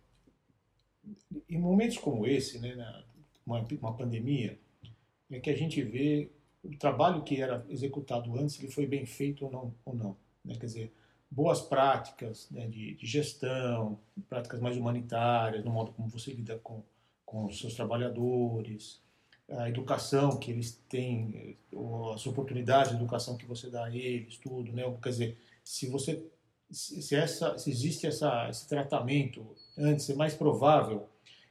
em 1.49 1.57
momentos 1.57 1.99
como 1.99 2.27
esse, 2.27 2.59
né, 2.59 2.75
uma, 3.45 3.65
uma 3.81 3.95
pandemia, 3.95 4.59
é 5.31 5.39
que 5.39 5.49
a 5.49 5.55
gente 5.55 5.81
vê 5.83 6.29
o 6.61 6.75
trabalho 6.77 7.23
que 7.23 7.41
era 7.41 7.65
executado 7.69 8.37
antes, 8.37 8.59
ele 8.59 8.69
foi 8.69 8.85
bem 8.85 9.05
feito 9.05 9.45
ou 9.45 9.51
não. 9.53 9.73
Ou 9.85 9.95
não 9.95 10.29
né? 10.43 10.55
Quer 10.59 10.65
dizer, 10.65 10.93
boas 11.31 11.61
práticas 11.61 12.49
né, 12.49 12.67
de, 12.67 12.95
de, 12.95 13.05
gestão, 13.05 13.99
práticas 14.27 14.59
mais 14.59 14.77
humanitárias, 14.77 15.63
no 15.63 15.71
modo 15.71 15.91
como 15.91 16.09
você 16.09 16.33
lida 16.33 16.57
com, 16.63 16.83
com 17.25 17.45
os 17.45 17.59
seus 17.59 17.75
trabalhadores, 17.75 19.01
a 19.49 19.69
educação 19.69 20.37
que 20.37 20.51
eles 20.51 20.81
têm, 20.89 21.57
as 22.13 22.25
oportunidades 22.25 22.91
de 22.91 22.97
educação 22.97 23.37
que 23.37 23.45
você 23.45 23.69
dá 23.69 23.85
a 23.85 23.95
eles, 23.95 24.37
tudo, 24.37 24.71
né? 24.71 24.83
Quer 25.01 25.09
dizer, 25.09 25.37
se 25.63 25.87
você 25.87 26.23
se, 26.71 27.15
essa, 27.15 27.57
se 27.57 27.69
existe 27.71 28.05
essa, 28.05 28.47
esse 28.49 28.67
tratamento 28.67 29.45
antes, 29.77 30.09
é 30.09 30.13
mais 30.13 30.35
provável 30.35 31.07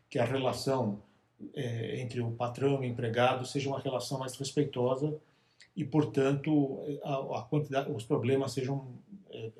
que 0.08 0.18
a 0.18 0.24
relação 0.24 1.02
é, 1.54 2.00
entre 2.00 2.20
o 2.20 2.30
patrão 2.30 2.82
e 2.82 2.86
o 2.86 2.90
empregado 2.90 3.44
seja 3.44 3.68
uma 3.68 3.80
relação 3.80 4.18
mais 4.18 4.34
respeitosa 4.36 5.14
e, 5.76 5.84
portanto, 5.84 6.80
a, 7.02 7.40
a 7.40 7.42
quantidade, 7.42 7.90
os 7.90 8.04
problemas 8.04 8.52
sejam 8.52 8.88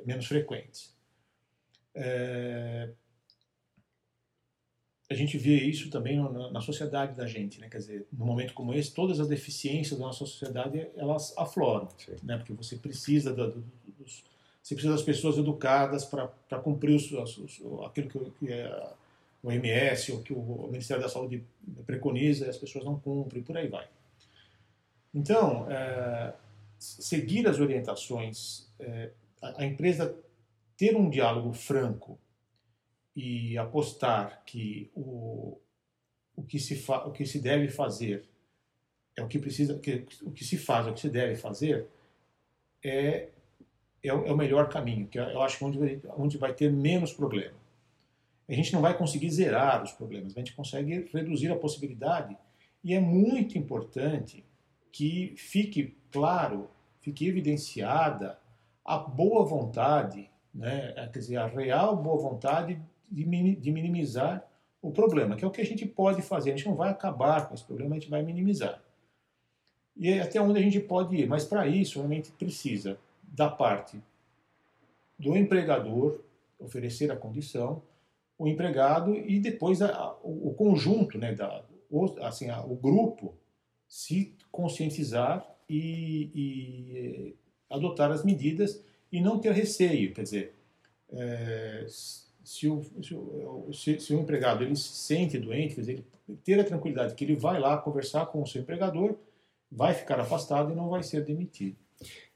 menos 0.05 0.27
frequentes. 0.27 0.95
É, 1.95 2.91
a 5.11 5.15
gente 5.15 5.39
vê 5.39 5.57
isso 5.57 5.91
também 5.91 6.19
na, 6.19 6.51
na, 6.51 6.61
sociedade 6.61 7.17
da 7.17 7.27
gente, 7.27 7.61
né? 7.61 7.69
Quer 7.69 7.79
dizer, 7.79 8.07
num 8.13 8.27
momento 8.27 8.53
como 8.53 8.75
esse, 8.75 8.93
todas 8.93 9.19
as 9.19 9.27
deficiências 9.27 9.99
da 9.99 10.05
nossa 10.05 10.27
sociedade 10.27 10.87
elas 10.97 11.37
afloram, 11.37 11.89
Sim. 11.97 12.17
né? 12.23 12.37
Porque 12.37 12.53
você 12.53 12.77
precisa 12.77 13.35
da, 13.35 13.47
dos, 13.47 14.23
você 14.63 14.75
precisa 14.75 14.93
das 14.93 15.03
pessoas 15.03 15.39
educadas 15.39 16.05
para 16.05 16.59
cumprir 16.63 16.95
os, 16.95 17.11
os, 17.11 17.63
aquilo 17.87 18.09
que, 18.09 18.31
que 18.39 18.53
é 18.53 18.93
o 19.43 19.51
MS 19.51 20.13
ou 20.13 20.23
que 20.23 20.33
o 20.33 20.69
Ministério 20.71 21.03
da 21.03 21.09
Saúde 21.09 21.43
preconiza 21.87 22.47
e 22.47 22.51
as 22.51 22.59
pessoas 22.59 22.85
não 22.85 22.99
cumprem, 23.01 23.43
por 23.43 23.57
aí 23.57 23.69
vai. 23.69 23.89
Então, 25.15 25.71
é, 25.71 26.35
seguir 26.79 27.47
as 27.49 27.59
orientações, 27.59 28.69
é, 28.79 29.11
a, 29.43 29.65
empresa 29.65 30.17
ter 30.77 30.97
um 30.97 31.09
diálogo 31.09 31.53
franco 31.53 32.19
e 33.15 33.59
apostar 33.59 34.43
que 34.45 34.91
o, 34.95 35.59
o, 36.37 36.43
que, 36.43 36.59
se 36.59 36.77
fa, 36.77 37.05
o 37.07 37.13
que 37.13 37.27
se 37.27 37.41
deve 37.41 37.69
fazer 37.69 38.25
é 39.17 39.23
o 39.23 39.29
que 39.29 39.39
precisa, 39.39 39.79
que, 39.79 40.07
o 40.23 40.31
que 40.31 40.45
se 40.45 40.57
faz, 40.57 40.87
é 40.87 40.91
o 40.91 40.95
que 40.95 41.01
se 41.01 41.11
deve 41.11 41.35
fazer, 41.35 41.89
é 42.85 43.29
é 44.03 44.13
o, 44.13 44.25
é 44.25 44.33
o 44.33 44.37
melhor 44.37 44.69
caminho, 44.69 45.07
que 45.07 45.19
eu 45.19 45.43
acho 45.43 45.59
que 45.59 45.65
onde, 45.65 46.01
onde 46.17 46.39
vai 46.39 46.53
ter 46.53 46.71
menos 46.71 47.13
problema. 47.13 47.57
A 48.49 48.53
gente 48.53 48.73
não 48.73 48.81
vai 48.81 48.97
conseguir 48.97 49.31
zerar 49.31 49.83
os 49.83 49.93
problemas, 49.93 50.37
a 50.37 50.41
gente 50.41 50.55
consegue 50.55 51.09
reduzir 51.13 51.51
a 51.51 51.57
possibilidade 51.57 52.37
e 52.83 52.95
é 52.95 53.01
muito 53.01 53.59
importante 53.59 54.45
que 54.91 55.35
fique 55.37 55.95
claro, 56.11 56.71
fique 57.01 57.27
evidenciada 57.27 58.39
a 58.89 58.97
boa 58.97 59.45
vontade, 59.45 60.31
né, 60.55 60.95
é, 60.97 61.07
quer 61.09 61.19
dizer, 61.19 61.37
a 61.37 61.47
real 61.47 61.95
boa 61.95 62.19
vontade 62.19 62.81
de, 63.11 63.27
minimizar 63.27 64.49
o 64.81 64.91
problema, 64.91 65.37
que 65.37 65.45
é 65.45 65.47
o 65.47 65.51
que 65.51 65.61
a 65.61 65.67
gente 65.67 65.85
pode 65.85 66.23
fazer. 66.23 66.53
A 66.53 66.57
gente 66.57 66.67
não 66.67 66.75
vai 66.75 66.89
acabar 66.89 67.47
com 67.47 67.55
esse 67.55 67.65
problema, 67.65 67.95
a 67.95 67.99
gente 67.99 68.09
vai 68.09 68.23
minimizar. 68.23 68.83
E 69.95 70.09
é 70.09 70.23
até 70.23 70.41
onde 70.41 70.59
a 70.59 70.63
gente 70.63 70.81
pode 70.81 71.15
ir, 71.15 71.29
mas 71.29 71.45
para 71.45 71.67
isso 71.67 71.99
realmente 71.99 72.31
precisa 72.33 72.99
da 73.23 73.51
parte 73.51 74.01
do 75.19 75.37
empregador 75.37 76.21
oferecer 76.59 77.13
a 77.13 77.17
condição, 77.17 77.83
o 78.39 78.49
empregado 78.49 79.15
e 79.15 79.39
depois 79.39 79.83
a, 79.83 80.17
o, 80.23 80.49
o, 80.49 80.55
conjunto, 80.55 81.19
né, 81.19 81.35
da, 81.35 81.63
o, 81.91 82.07
assim, 82.23 82.49
a, 82.49 82.65
o 82.65 82.75
grupo 82.75 83.35
se 83.87 84.35
conscientizar 84.51 85.47
e, 85.69 86.31
e, 86.35 87.37
adotar 87.71 88.11
as 88.11 88.25
medidas 88.25 88.83
e 89.11 89.21
não 89.21 89.39
ter 89.39 89.53
receio, 89.53 90.13
quer 90.13 90.23
dizer, 90.23 90.55
é, 91.11 91.87
se, 91.89 92.69
o, 92.69 92.83
se, 93.03 93.15
o, 93.15 93.71
se, 93.73 94.01
se, 94.01 94.15
o 94.15 94.21
empregado 94.21 94.63
ele 94.63 94.77
se 94.77 94.89
sente 94.89 95.39
doente, 95.39 95.75
quer 95.75 95.81
dizer, 95.81 95.93
ele 95.93 96.39
ter 96.45 96.61
a 96.61 96.65
tranquilidade 96.65 97.15
que 97.15 97.25
ele 97.25 97.37
vai 97.37 97.59
lá 97.59 97.79
conversar 97.79 98.27
com 98.27 98.43
o 98.43 98.47
seu 98.47 98.63
empregador, 98.63 99.17
vai 99.71 99.95
ficar 99.95 100.21
afastado 100.21 100.73
e 100.73 100.77
não 100.77 100.89
vai 100.89 101.03
ser 101.03 101.25
demitido. 101.25 101.77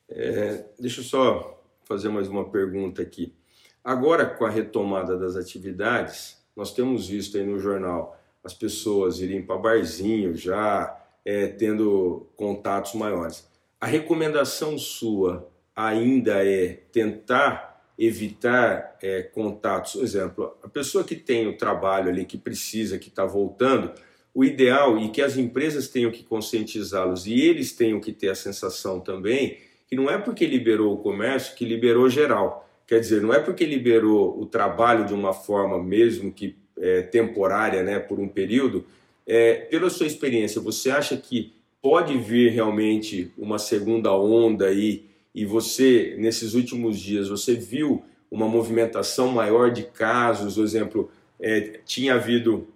É, 0.08 0.64
deixa 0.78 1.00
eu 1.00 1.04
só 1.04 1.62
fazer 1.84 2.08
mais 2.08 2.28
uma 2.28 2.48
pergunta 2.48 3.02
aqui. 3.02 3.34
Agora, 3.82 4.26
com 4.26 4.44
a 4.44 4.50
retomada 4.50 5.18
das 5.18 5.36
atividades, 5.36 6.38
nós 6.54 6.72
temos 6.72 7.08
visto 7.08 7.36
aí 7.36 7.44
no 7.44 7.58
jornal 7.58 8.18
as 8.44 8.54
pessoas 8.54 9.20
irem 9.20 9.42
para 9.42 9.56
barzinho 9.56 10.34
já, 10.34 11.00
é, 11.24 11.46
tendo 11.46 12.26
contatos 12.36 12.94
maiores. 12.94 13.48
A 13.82 13.86
recomendação 13.86 14.78
sua 14.78 15.50
ainda 15.74 16.46
é 16.46 16.68
tentar 16.92 17.84
evitar 17.98 18.96
é, 19.02 19.22
contatos. 19.22 19.94
Por 19.94 20.04
exemplo, 20.04 20.56
a 20.62 20.68
pessoa 20.68 21.02
que 21.02 21.16
tem 21.16 21.48
o 21.48 21.56
trabalho 21.56 22.08
ali, 22.08 22.24
que 22.24 22.38
precisa, 22.38 22.96
que 22.96 23.08
está 23.08 23.24
voltando, 23.24 23.90
o 24.32 24.44
ideal 24.44 24.96
e 25.00 25.10
que 25.10 25.20
as 25.20 25.36
empresas 25.36 25.88
tenham 25.88 26.12
que 26.12 26.22
conscientizá-los 26.22 27.26
e 27.26 27.40
eles 27.40 27.72
tenham 27.72 27.98
que 27.98 28.12
ter 28.12 28.28
a 28.28 28.36
sensação 28.36 29.00
também 29.00 29.58
que 29.88 29.96
não 29.96 30.08
é 30.08 30.16
porque 30.16 30.46
liberou 30.46 30.94
o 30.94 30.98
comércio 30.98 31.56
que 31.56 31.64
liberou 31.64 32.08
geral. 32.08 32.70
Quer 32.86 33.00
dizer, 33.00 33.20
não 33.20 33.34
é 33.34 33.40
porque 33.40 33.66
liberou 33.66 34.40
o 34.40 34.46
trabalho 34.46 35.04
de 35.06 35.12
uma 35.12 35.32
forma 35.32 35.82
mesmo 35.82 36.32
que 36.32 36.56
é, 36.78 37.02
temporária, 37.02 37.82
né, 37.82 37.98
por 37.98 38.20
um 38.20 38.28
período. 38.28 38.86
É, 39.26 39.54
pela 39.54 39.90
sua 39.90 40.06
experiência, 40.06 40.60
você 40.60 40.88
acha 40.88 41.16
que 41.16 41.60
pode 41.82 42.16
vir 42.16 42.52
realmente 42.52 43.32
uma 43.36 43.58
segunda 43.58 44.16
onda 44.16 44.66
aí 44.66 45.04
e 45.34 45.44
você, 45.44 46.14
nesses 46.18 46.54
últimos 46.54 46.98
dias, 46.98 47.28
você 47.28 47.54
viu 47.54 48.04
uma 48.30 48.46
movimentação 48.48 49.28
maior 49.28 49.70
de 49.70 49.82
casos, 49.82 50.54
por 50.54 50.64
exemplo, 50.64 51.10
é, 51.40 51.80
tinha 51.84 52.14
havido 52.14 52.68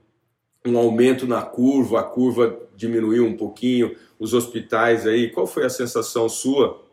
um 0.65 0.77
aumento 0.77 1.27
na 1.27 1.43
curva, 1.43 2.01
a 2.01 2.03
curva 2.03 2.59
diminuiu 2.77 3.25
um 3.25 3.37
pouquinho, 3.37 3.95
os 4.19 4.35
hospitais 4.35 5.07
aí, 5.07 5.31
qual 5.31 5.47
foi 5.47 5.65
a 5.65 5.71
sensação 5.71 6.29
sua? 6.29 6.85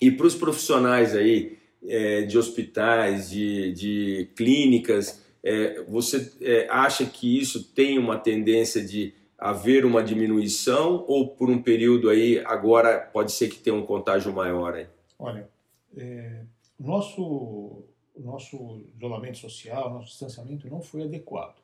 E 0.00 0.10
para 0.10 0.26
os 0.26 0.34
profissionais 0.34 1.14
aí 1.14 1.56
é, 1.86 2.22
de 2.22 2.36
hospitais, 2.36 3.30
de, 3.30 3.72
de 3.72 4.28
clínicas, 4.34 5.22
é, 5.42 5.82
você 5.86 6.32
é, 6.40 6.66
acha 6.70 7.04
que 7.04 7.38
isso 7.38 7.72
tem 7.74 7.98
uma 7.98 8.18
tendência 8.18 8.82
de 8.82 9.12
haver 9.38 9.84
uma 9.84 10.02
diminuição 10.02 11.04
ou 11.06 11.28
por 11.28 11.50
um 11.50 11.62
período 11.62 12.08
aí 12.08 12.38
agora 12.44 13.00
pode 13.12 13.32
ser 13.32 13.48
que 13.48 13.58
tenha 13.58 13.76
um 13.76 13.84
contágio 13.84 14.32
maior? 14.32 14.88
Olha, 15.18 15.48
é, 15.96 16.44
nosso, 16.78 17.84
nosso 18.16 18.84
isolamento 18.96 19.38
social, 19.38 19.92
nosso 19.92 20.08
distanciamento 20.08 20.68
não 20.68 20.80
foi 20.80 21.02
adequado. 21.02 21.62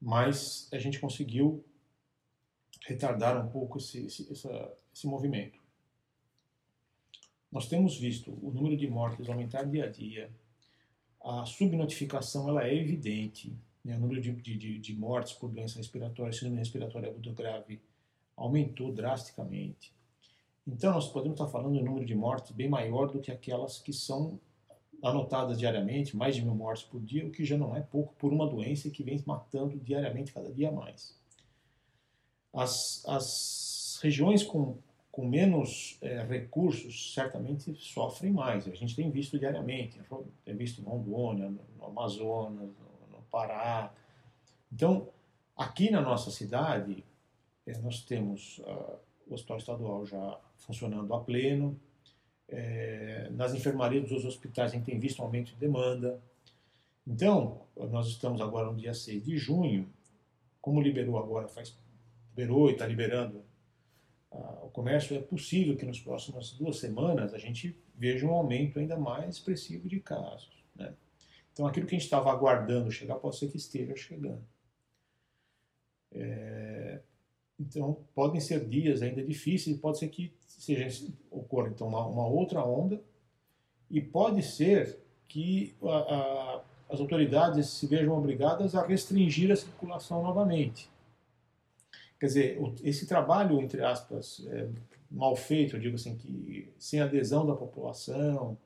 Mas 0.00 0.68
a 0.72 0.78
gente 0.78 1.00
conseguiu 1.00 1.64
retardar 2.86 3.44
um 3.44 3.48
pouco 3.50 3.78
esse, 3.78 4.06
esse, 4.06 4.32
essa, 4.32 4.72
esse 4.94 5.06
movimento. 5.06 5.58
Nós 7.50 7.66
temos 7.66 7.96
visto 7.96 8.30
o 8.42 8.50
número 8.50 8.76
de 8.76 8.88
mortes 8.88 9.28
aumentar 9.28 9.64
dia 9.64 9.84
a 9.84 9.88
dia, 9.88 10.30
a 11.20 11.44
subnotificação 11.44 12.48
ela 12.48 12.66
é 12.66 12.74
evidente, 12.74 13.56
né? 13.84 13.96
o 13.96 14.00
número 14.00 14.20
de, 14.20 14.32
de, 14.32 14.78
de 14.78 14.94
mortes 14.94 15.32
por 15.32 15.50
doença 15.50 15.78
respiratória, 15.78 16.32
síndrome 16.32 16.58
respiratória 16.58 17.08
aguda 17.08 17.32
grave, 17.32 17.80
aumentou 18.36 18.92
drasticamente. 18.92 19.92
Então, 20.66 20.92
nós 20.92 21.08
podemos 21.10 21.40
estar 21.40 21.50
falando 21.50 21.74
de 21.74 21.80
um 21.80 21.84
número 21.84 22.04
de 22.04 22.14
mortes 22.14 22.52
bem 22.52 22.68
maior 22.68 23.10
do 23.10 23.20
que 23.20 23.32
aquelas 23.32 23.78
que 23.78 23.92
são 23.92 24.38
anotadas 25.02 25.58
diariamente, 25.58 26.16
mais 26.16 26.34
de 26.34 26.42
mil 26.42 26.54
mortes 26.54 26.84
por 26.84 27.00
dia, 27.00 27.26
o 27.26 27.30
que 27.30 27.44
já 27.44 27.56
não 27.56 27.74
é 27.74 27.80
pouco 27.80 28.14
por 28.16 28.32
uma 28.32 28.46
doença 28.46 28.90
que 28.90 29.02
vem 29.02 29.22
matando 29.26 29.78
diariamente, 29.78 30.32
cada 30.32 30.52
dia 30.52 30.70
mais. 30.70 31.16
As, 32.52 33.02
as 33.06 33.98
regiões 34.02 34.42
com 34.42 34.78
com 35.18 35.26
menos 35.26 35.98
é, 36.00 36.22
recursos 36.22 37.12
certamente 37.12 37.74
sofrem 37.74 38.32
mais. 38.32 38.68
A 38.68 38.74
gente 38.76 38.94
tem 38.94 39.10
visto 39.10 39.36
diariamente, 39.36 40.00
tem 40.44 40.56
visto 40.56 40.80
em 40.80 40.84
Rondônia, 40.84 41.50
no 41.76 41.84
Amazonas, 41.86 42.70
Pará. 43.30 43.92
Então, 44.72 45.08
aqui 45.56 45.90
na 45.90 46.00
nossa 46.00 46.30
cidade, 46.30 47.04
é, 47.66 47.76
nós 47.78 48.02
temos 48.02 48.58
uh, 48.58 48.98
o 49.26 49.34
Hospital 49.34 49.56
Estadual 49.58 50.06
já 50.06 50.38
funcionando 50.56 51.12
a 51.14 51.20
pleno, 51.20 51.78
é, 52.48 53.28
nas 53.30 53.54
enfermarias 53.54 54.08
dos 54.08 54.24
hospitais 54.24 54.72
a 54.72 54.76
gente 54.76 54.86
tem 54.86 54.98
visto 54.98 55.20
um 55.20 55.24
aumento 55.24 55.52
de 55.52 55.56
demanda. 55.56 56.20
Então, 57.06 57.62
nós 57.90 58.06
estamos 58.06 58.40
agora 58.40 58.70
no 58.70 58.76
dia 58.76 58.94
6 58.94 59.24
de 59.24 59.36
junho, 59.36 59.88
como 60.60 60.80
liberou 60.80 61.18
agora, 61.18 61.48
faz, 61.48 61.76
liberou 62.30 62.68
e 62.70 62.72
está 62.72 62.86
liberando 62.86 63.42
o 64.30 64.68
comércio, 64.70 65.16
é 65.16 65.20
possível 65.20 65.76
que 65.76 65.86
nas 65.86 65.98
próximas 65.98 66.52
duas 66.52 66.76
semanas 66.76 67.32
a 67.32 67.38
gente 67.38 67.76
veja 67.94 68.26
um 68.26 68.30
aumento 68.30 68.78
ainda 68.78 68.96
mais 68.96 69.36
expressivo 69.36 69.88
de 69.88 70.00
casos. 70.00 70.62
Né? 70.76 70.92
Então, 71.58 71.66
aquilo 71.66 71.88
que 71.88 71.96
a 71.96 71.98
gente 71.98 72.04
estava 72.04 72.30
aguardando 72.30 72.88
chegar 72.88 73.16
pode 73.16 73.36
ser 73.36 73.48
que 73.48 73.56
esteja 73.56 73.96
chegando. 73.96 74.40
É, 76.12 77.00
então, 77.58 77.98
podem 78.14 78.40
ser 78.40 78.64
dias 78.64 79.02
ainda 79.02 79.24
difíceis, 79.24 79.76
pode 79.76 79.98
ser 79.98 80.06
que 80.06 80.32
seja, 80.46 81.04
ocorra 81.28 81.66
então, 81.66 81.88
uma, 81.88 82.06
uma 82.06 82.28
outra 82.28 82.64
onda, 82.64 83.02
e 83.90 84.00
pode 84.00 84.40
ser 84.40 85.00
que 85.26 85.74
a, 85.82 85.96
a, 85.96 86.64
as 86.90 87.00
autoridades 87.00 87.70
se 87.70 87.88
vejam 87.88 88.16
obrigadas 88.16 88.76
a 88.76 88.86
restringir 88.86 89.50
a 89.50 89.56
circulação 89.56 90.22
novamente. 90.22 90.88
Quer 92.20 92.26
dizer, 92.26 92.58
esse 92.84 93.04
trabalho, 93.04 93.60
entre 93.60 93.82
aspas, 93.82 94.46
é, 94.46 94.68
mal 95.10 95.34
feito, 95.34 95.74
eu 95.74 95.80
digo 95.80 95.96
assim, 95.96 96.16
que 96.16 96.72
sem 96.78 97.00
adesão 97.00 97.44
da 97.44 97.56
população, 97.56 98.56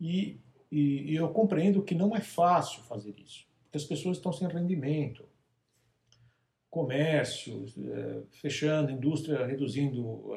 e, 0.00 0.38
e, 0.70 1.12
e 1.12 1.16
eu 1.16 1.28
compreendo 1.30 1.82
que 1.82 1.94
não 1.94 2.14
é 2.16 2.20
fácil 2.20 2.82
fazer 2.82 3.14
isso, 3.18 3.46
porque 3.64 3.78
as 3.78 3.84
pessoas 3.84 4.16
estão 4.16 4.32
sem 4.32 4.48
rendimento, 4.48 5.24
comércio 6.70 7.64
é, 7.78 8.20
fechando, 8.30 8.90
indústria 8.90 9.46
reduzindo 9.46 10.34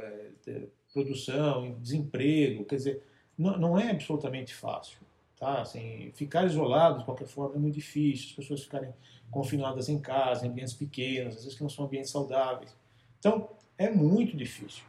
é, 0.47 0.67
produção, 0.93 1.79
desemprego, 1.79 2.65
quer 2.65 2.75
dizer, 2.75 3.03
não, 3.37 3.57
não 3.57 3.79
é 3.79 3.91
absolutamente 3.91 4.53
fácil. 4.53 4.99
Tá? 5.37 5.61
Assim, 5.61 6.11
ficar 6.13 6.45
isolado, 6.45 6.99
de 6.99 7.05
qualquer 7.05 7.27
forma, 7.27 7.55
é 7.55 7.59
muito 7.59 7.73
difícil, 7.73 8.27
as 8.29 8.33
pessoas 8.33 8.63
ficarem 8.63 8.93
confinadas 9.31 9.89
em 9.89 9.99
casa, 9.99 10.45
em 10.45 10.49
ambientes 10.49 10.73
pequenos, 10.73 11.35
às 11.35 11.43
vezes 11.43 11.57
que 11.57 11.63
não 11.63 11.69
são 11.69 11.85
ambientes 11.85 12.11
saudáveis. 12.11 12.75
Então, 13.17 13.49
é 13.77 13.89
muito 13.89 14.37
difícil. 14.37 14.83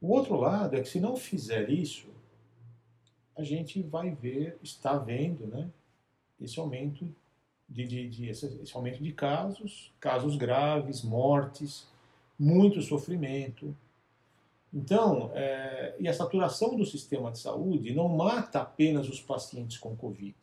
O 0.00 0.08
outro 0.08 0.36
lado 0.36 0.76
é 0.76 0.80
que 0.82 0.88
se 0.88 1.00
não 1.00 1.16
fizer 1.16 1.70
isso, 1.70 2.11
a 3.36 3.42
gente 3.42 3.82
vai 3.82 4.10
ver, 4.10 4.58
está 4.62 4.96
vendo, 4.96 5.46
né, 5.46 5.70
esse 6.40 6.58
aumento 6.58 7.08
de, 7.68 7.86
de, 7.86 8.08
de 8.08 8.28
esse, 8.28 8.46
esse, 8.62 8.76
aumento 8.76 9.02
de 9.02 9.12
casos, 9.12 9.92
casos 9.98 10.36
graves, 10.36 11.02
mortes, 11.02 11.86
muito 12.38 12.82
sofrimento. 12.82 13.74
Então, 14.72 15.30
é, 15.34 15.96
e 15.98 16.08
a 16.08 16.12
saturação 16.12 16.76
do 16.76 16.84
sistema 16.84 17.30
de 17.30 17.38
saúde 17.38 17.94
não 17.94 18.08
mata 18.08 18.60
apenas 18.60 19.08
os 19.08 19.20
pacientes 19.20 19.78
com 19.78 19.96
Covid 19.96 20.34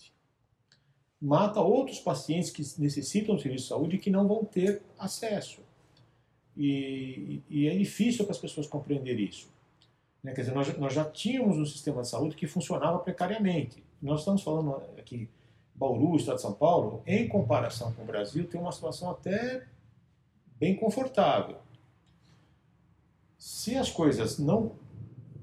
mata 1.21 1.59
outros 1.59 1.99
pacientes 1.99 2.49
que 2.49 2.63
necessitam 2.81 3.35
do 3.35 3.41
serviço 3.41 3.63
de 3.63 3.69
saúde 3.69 3.95
e 3.97 3.99
que 3.99 4.09
não 4.09 4.27
vão 4.27 4.45
ter 4.45 4.81
acesso. 4.97 5.59
E, 6.55 7.41
e 7.49 7.67
é 7.67 7.75
difícil 7.75 8.25
para 8.25 8.31
as 8.31 8.39
pessoas 8.39 8.67
compreender 8.67 9.19
isso. 9.19 9.49
Né? 10.23 10.33
Quer 10.33 10.41
dizer, 10.41 10.53
nós, 10.53 10.77
nós 10.77 10.93
já 10.93 11.05
tínhamos 11.05 11.57
um 11.57 11.65
sistema 11.65 12.01
de 12.01 12.09
saúde 12.09 12.35
que 12.35 12.47
funcionava 12.47 12.99
precariamente. 12.99 13.83
Nós 14.01 14.19
estamos 14.19 14.43
falando 14.43 14.75
aqui, 14.97 15.29
Bauru, 15.75 16.15
Estado 16.15 16.35
de 16.35 16.41
São 16.41 16.53
Paulo, 16.53 17.01
em 17.05 17.27
comparação 17.27 17.91
com 17.93 18.03
o 18.03 18.05
Brasil, 18.05 18.47
tem 18.47 18.59
uma 18.59 18.71
situação 18.71 19.09
até 19.11 19.65
bem 20.59 20.75
confortável. 20.75 21.57
Se 23.37 23.75
as 23.75 23.89
coisas 23.89 24.37
não, 24.37 24.73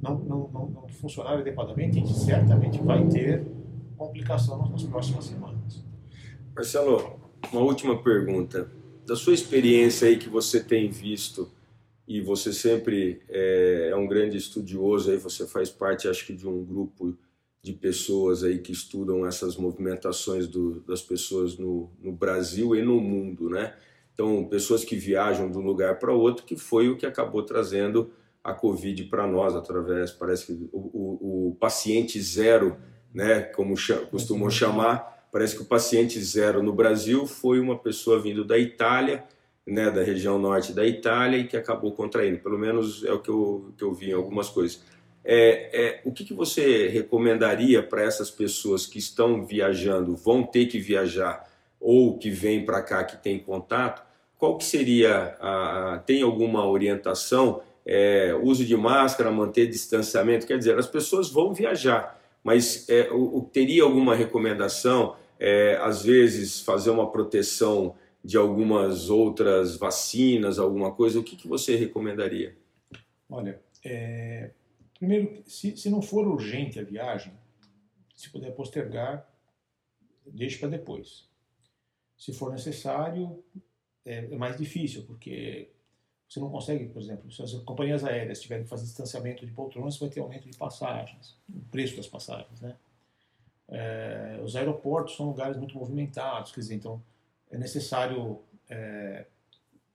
não, 0.01 0.19
não, 0.19 0.49
não, 0.49 0.67
não 0.69 0.89
funcionarem 0.89 1.41
adequadamente, 1.41 1.99
a 1.99 2.01
gente 2.01 2.19
certamente 2.19 2.79
vai 2.83 3.07
ter 3.07 3.47
complicação 3.97 4.69
nas 4.69 4.83
próximas 4.83 5.25
semanas. 5.25 5.83
Marcelo, 6.55 7.19
uma 7.53 7.63
última 7.63 8.03
pergunta. 8.03 8.71
Da 9.07 9.15
sua 9.15 9.35
experiência 9.35 10.09
aí 10.09 10.19
que 10.19 10.29
você 10.29 10.63
tem 10.63 10.91
visto, 10.91 11.49
e 12.07 12.21
você 12.21 12.53
sempre 12.53 13.23
é, 13.29 13.91
é 13.91 13.97
um 13.97 14.07
grande 14.07 14.37
estudioso, 14.37 15.11
aí 15.11 15.17
você 15.17 15.47
faz 15.47 15.71
parte, 15.71 16.09
acho 16.09 16.27
que, 16.27 16.33
de 16.33 16.47
um 16.47 16.65
grupo 16.65 17.17
de 17.63 17.73
pessoas 17.73 18.45
aí 18.45 18.59
que 18.59 18.71
estudam 18.71 19.27
essas 19.27 19.57
movimentações 19.57 20.47
do, 20.47 20.81
das 20.83 21.03
pessoas 21.03 21.59
no, 21.59 21.91
no 22.01 22.13
Brasil 22.13 22.77
e 22.77 22.83
no 22.83 23.01
mundo, 23.01 23.51
né? 23.51 23.75
Então, 24.15 24.47
pessoas 24.47 24.85
que 24.85 24.97
viajam 24.97 25.51
de 25.51 25.59
um 25.59 25.63
lugar 25.63 25.99
para 25.99 26.13
outro, 26.13 26.45
que 26.45 26.57
foi 26.57 26.89
o 26.89 26.97
que 26.97 27.05
acabou 27.05 27.43
trazendo 27.43 28.11
a 28.43 28.55
Covid 28.55 29.05
para 29.05 29.27
nós, 29.27 29.55
através, 29.55 30.13
parece 30.13 30.47
que 30.47 30.53
o, 30.73 30.79
o, 30.79 31.49
o 31.49 31.57
paciente 31.57 32.21
zero 32.23 32.77
né, 33.13 33.41
como 33.41 33.75
costumam 34.11 34.51
chamar. 34.51 35.27
Parece 35.33 35.57
que 35.57 35.63
o 35.63 35.67
paciente 35.67 36.21
zero 36.23 36.63
no 36.63 36.73
Brasil 36.73 37.27
foi 37.27 37.59
uma 37.59 37.79
pessoa 37.79 38.21
vindo 38.21 38.45
da 38.45 38.59
Itália, 38.59 39.25
né, 39.67 39.91
da 39.91 40.03
região 40.03 40.39
norte 40.39 40.73
da 40.73 40.87
Itália, 40.87 41.39
e 41.39 41.47
que 41.47 41.57
acabou 41.57 41.93
contraindo. 41.93 42.39
Pelo 42.39 42.59
menos 42.59 43.05
é 43.05 43.13
o 43.13 43.19
que 43.19 43.29
eu, 43.29 43.73
que 43.77 43.83
eu 43.83 43.93
vi 43.93 44.11
em 44.11 44.15
algumas 44.15 44.49
coisas. 44.49 44.83
É, 45.25 45.71
é, 45.73 46.01
o 46.05 46.13
que, 46.13 46.25
que 46.25 46.33
você 46.33 46.87
recomendaria 46.87 47.83
para 47.83 48.03
essas 48.03 48.31
pessoas 48.31 48.87
que 48.87 48.99
estão 48.99 49.45
viajando, 49.45 50.17
vão 50.17 50.43
ter 50.43 50.67
que 50.67 50.79
viajar, 50.79 51.45
ou 51.81 52.17
que 52.17 52.31
vêm 52.31 52.65
para 52.65 52.83
cá 52.83 53.03
que 53.05 53.17
tem 53.17 53.39
contato? 53.39 54.07
Qual 54.39 54.57
que 54.57 54.65
seria, 54.65 55.37
a, 55.41 55.95
a 55.95 55.99
tem 55.99 56.23
alguma 56.23 56.67
orientação? 56.67 57.63
É, 57.85 58.37
uso 58.43 58.65
de 58.65 58.77
máscara, 58.77 59.31
manter 59.31 59.67
distanciamento, 59.67 60.47
quer 60.47 60.59
dizer, 60.59 60.79
as 60.79 60.87
pessoas 60.87 61.31
vão 61.31 61.53
viajar 61.55 62.17
mas 62.47 62.89
é, 62.89 63.09
o, 63.11 63.41
teria 63.53 63.83
alguma 63.83 64.15
recomendação, 64.15 65.17
é, 65.37 65.81
às 65.83 66.05
vezes, 66.05 66.61
fazer 66.61 66.91
uma 66.91 67.11
proteção 67.11 67.97
de 68.27 68.37
algumas 68.37 69.09
outras 69.09 69.77
vacinas, 69.77 70.59
alguma 70.59 70.93
coisa? 70.93 71.21
O 71.21 71.23
que, 71.23 71.37
que 71.37 71.47
você 71.47 71.77
recomendaria? 71.77 72.57
Olha, 73.31 73.63
é, 73.85 74.51
primeiro, 74.99 75.45
se, 75.47 75.77
se 75.77 75.89
não 75.89 76.03
for 76.03 76.27
urgente 76.27 76.81
a 76.81 76.83
viagem, 76.83 77.33
se 78.17 78.29
puder 78.31 78.51
postergar, 78.51 79.31
deixe 80.27 80.59
para 80.59 80.71
depois. 80.71 81.29
Se 82.19 82.33
for 82.33 82.51
necessário, 82.51 83.45
é, 84.05 84.25
é 84.25 84.37
mais 84.37 84.59
difícil, 84.59 85.05
porque 85.05 85.71
você 86.29 86.41
não 86.41 86.51
consegue, 86.51 86.87
por 86.87 87.01
exemplo, 87.01 87.31
se 87.31 87.41
as 87.43 87.53
companhias 87.53 88.03
aéreas 88.03 88.41
tiverem 88.41 88.65
que 88.65 88.71
fazer 88.71 88.87
distanciamento 88.87 89.47
de 89.47 89.53
poltronas, 89.53 89.99
vai 89.99 90.09
ter 90.09 90.19
aumento 90.19 90.51
de 90.51 90.57
passagens, 90.57 91.39
o 91.49 91.61
preço 91.71 91.97
das 91.97 92.09
passagens, 92.09 92.61
né? 92.61 92.77
É, 93.69 94.41
os 94.43 94.57
aeroportos 94.57 95.17
são 95.17 95.27
lugares 95.27 95.57
muito 95.57 95.77
movimentados, 95.77 96.51
quer 96.51 96.61
dizer, 96.61 96.75
então 96.75 97.01
é 97.57 97.59
necessário 97.59 98.43
é, 98.69 99.27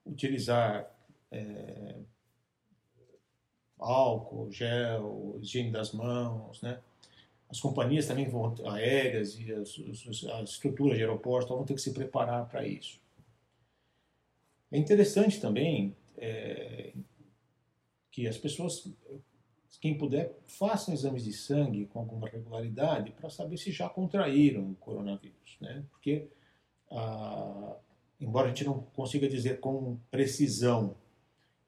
utilizar 0.03 0.91
é, 1.31 1.95
álcool, 3.79 4.51
gel, 4.51 5.37
higiene 5.39 5.71
das 5.71 5.93
mãos, 5.93 6.61
né? 6.61 6.81
As 7.47 7.59
companhias 7.59 8.07
também 8.07 8.27
vão 8.27 8.55
aéreas 8.65 9.37
e 9.37 9.53
as, 9.53 9.77
as, 10.07 10.23
as 10.23 10.49
estruturas 10.49 10.97
de 10.97 11.03
aeroportos 11.03 11.49
vão 11.49 11.63
ter 11.63 11.75
que 11.75 11.81
se 11.81 11.93
preparar 11.93 12.47
para 12.47 12.65
isso. 12.65 12.99
É 14.71 14.77
interessante 14.77 15.39
também 15.39 15.95
é, 16.17 16.93
que 18.09 18.27
as 18.27 18.37
pessoas, 18.37 18.89
quem 19.79 19.97
puder, 19.97 20.35
façam 20.47 20.93
exames 20.93 21.25
de 21.25 21.33
sangue 21.33 21.85
com 21.87 21.99
alguma 21.99 22.27
regularidade 22.27 23.11
para 23.11 23.29
saber 23.29 23.57
se 23.57 23.71
já 23.71 23.87
contraíram 23.89 24.71
o 24.71 24.75
coronavírus, 24.75 25.57
né? 25.59 25.85
Porque, 25.91 26.27
ah, 26.91 27.75
embora 28.19 28.47
a 28.47 28.49
gente 28.49 28.65
não 28.65 28.81
consiga 28.93 29.27
dizer 29.27 29.59
com 29.59 29.97
precisão 30.09 30.95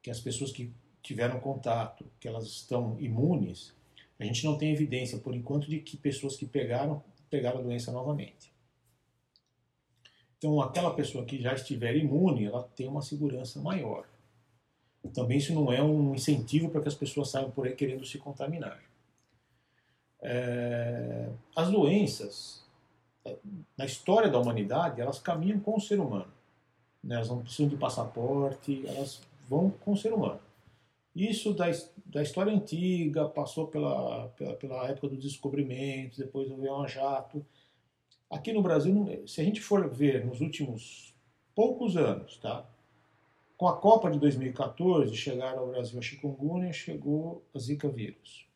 que 0.02 0.12
as 0.12 0.20
pessoas 0.20 0.52
que 0.52 0.72
tiveram 1.02 1.40
contato, 1.40 2.06
que 2.20 2.28
elas 2.28 2.46
estão 2.46 3.00
imunes, 3.00 3.74
a 4.20 4.24
gente 4.24 4.46
não 4.46 4.58
tem 4.58 4.72
evidência, 4.72 5.18
por 5.18 5.36
enquanto, 5.36 5.70
de 5.70 5.80
que 5.80 5.98
pessoas 5.98 6.36
que 6.36 6.46
pegaram, 6.46 7.04
pegaram 7.30 7.60
a 7.60 7.64
doença 7.64 7.92
novamente. 7.92 8.54
Então, 10.38 10.62
aquela 10.62 10.94
pessoa 10.94 11.26
que 11.26 11.42
já 11.42 11.54
estiver 11.54 11.96
imune, 11.96 12.46
ela 12.46 12.64
tem 12.76 12.88
uma 12.88 13.02
segurança 13.02 13.62
maior. 13.62 14.06
Também 15.14 15.38
isso 15.38 15.54
não 15.54 15.72
é 15.72 15.82
um 15.82 16.14
incentivo 16.16 16.70
para 16.70 16.82
que 16.82 16.88
as 16.88 16.96
pessoas 16.96 17.30
saiam 17.30 17.52
por 17.52 17.66
aí 17.66 17.76
querendo 17.76 18.06
se 18.06 18.18
contaminar. 18.18 18.82
É, 20.22 21.30
as 21.56 21.70
doenças, 21.70 22.63
na 23.78 23.86
história 23.86 24.30
da 24.30 24.40
humanidade, 24.40 25.02
elas 25.02 25.20
caminham 25.20 25.60
com 25.60 25.76
o 25.76 25.82
ser 25.82 26.00
humano. 26.00 26.32
Né? 27.04 27.16
Elas 27.16 27.30
não 27.30 27.42
precisam 27.42 27.68
de 27.68 27.78
passaporte, 27.78 28.84
elas 28.88 29.22
vão 29.48 29.70
com 29.70 29.94
o 29.94 29.98
ser 29.98 30.14
humano. 30.14 30.40
Isso 31.16 31.54
da, 31.54 31.66
da 32.06 32.24
história 32.24 32.52
antiga, 32.52 33.30
passou 33.30 33.68
pela, 33.68 34.30
pela, 34.30 34.56
pela 34.56 34.88
época 34.88 35.10
do 35.10 35.18
descobrimento, 35.18 36.18
depois 36.18 36.50
do 36.50 36.56
avião 36.56 36.82
a 36.82 36.88
jato. 36.88 37.46
Aqui 38.30 38.52
no 38.52 38.64
Brasil, 38.64 39.24
se 39.28 39.40
a 39.40 39.44
gente 39.44 39.62
for 39.62 39.88
ver 39.88 40.26
nos 40.26 40.42
últimos 40.42 41.14
poucos 41.54 41.96
anos, 41.96 42.38
tá? 42.38 42.68
Com 43.56 43.68
a 43.68 43.78
Copa 43.78 44.10
de 44.10 44.18
2014, 44.18 45.16
chegaram 45.16 45.60
ao 45.60 45.68
Brasil 45.68 46.00
a 46.00 46.02
chikungunya, 46.02 46.74
chegou 46.74 47.44
a 47.54 47.60
Zika 47.60 47.88
vírus. 47.88 48.48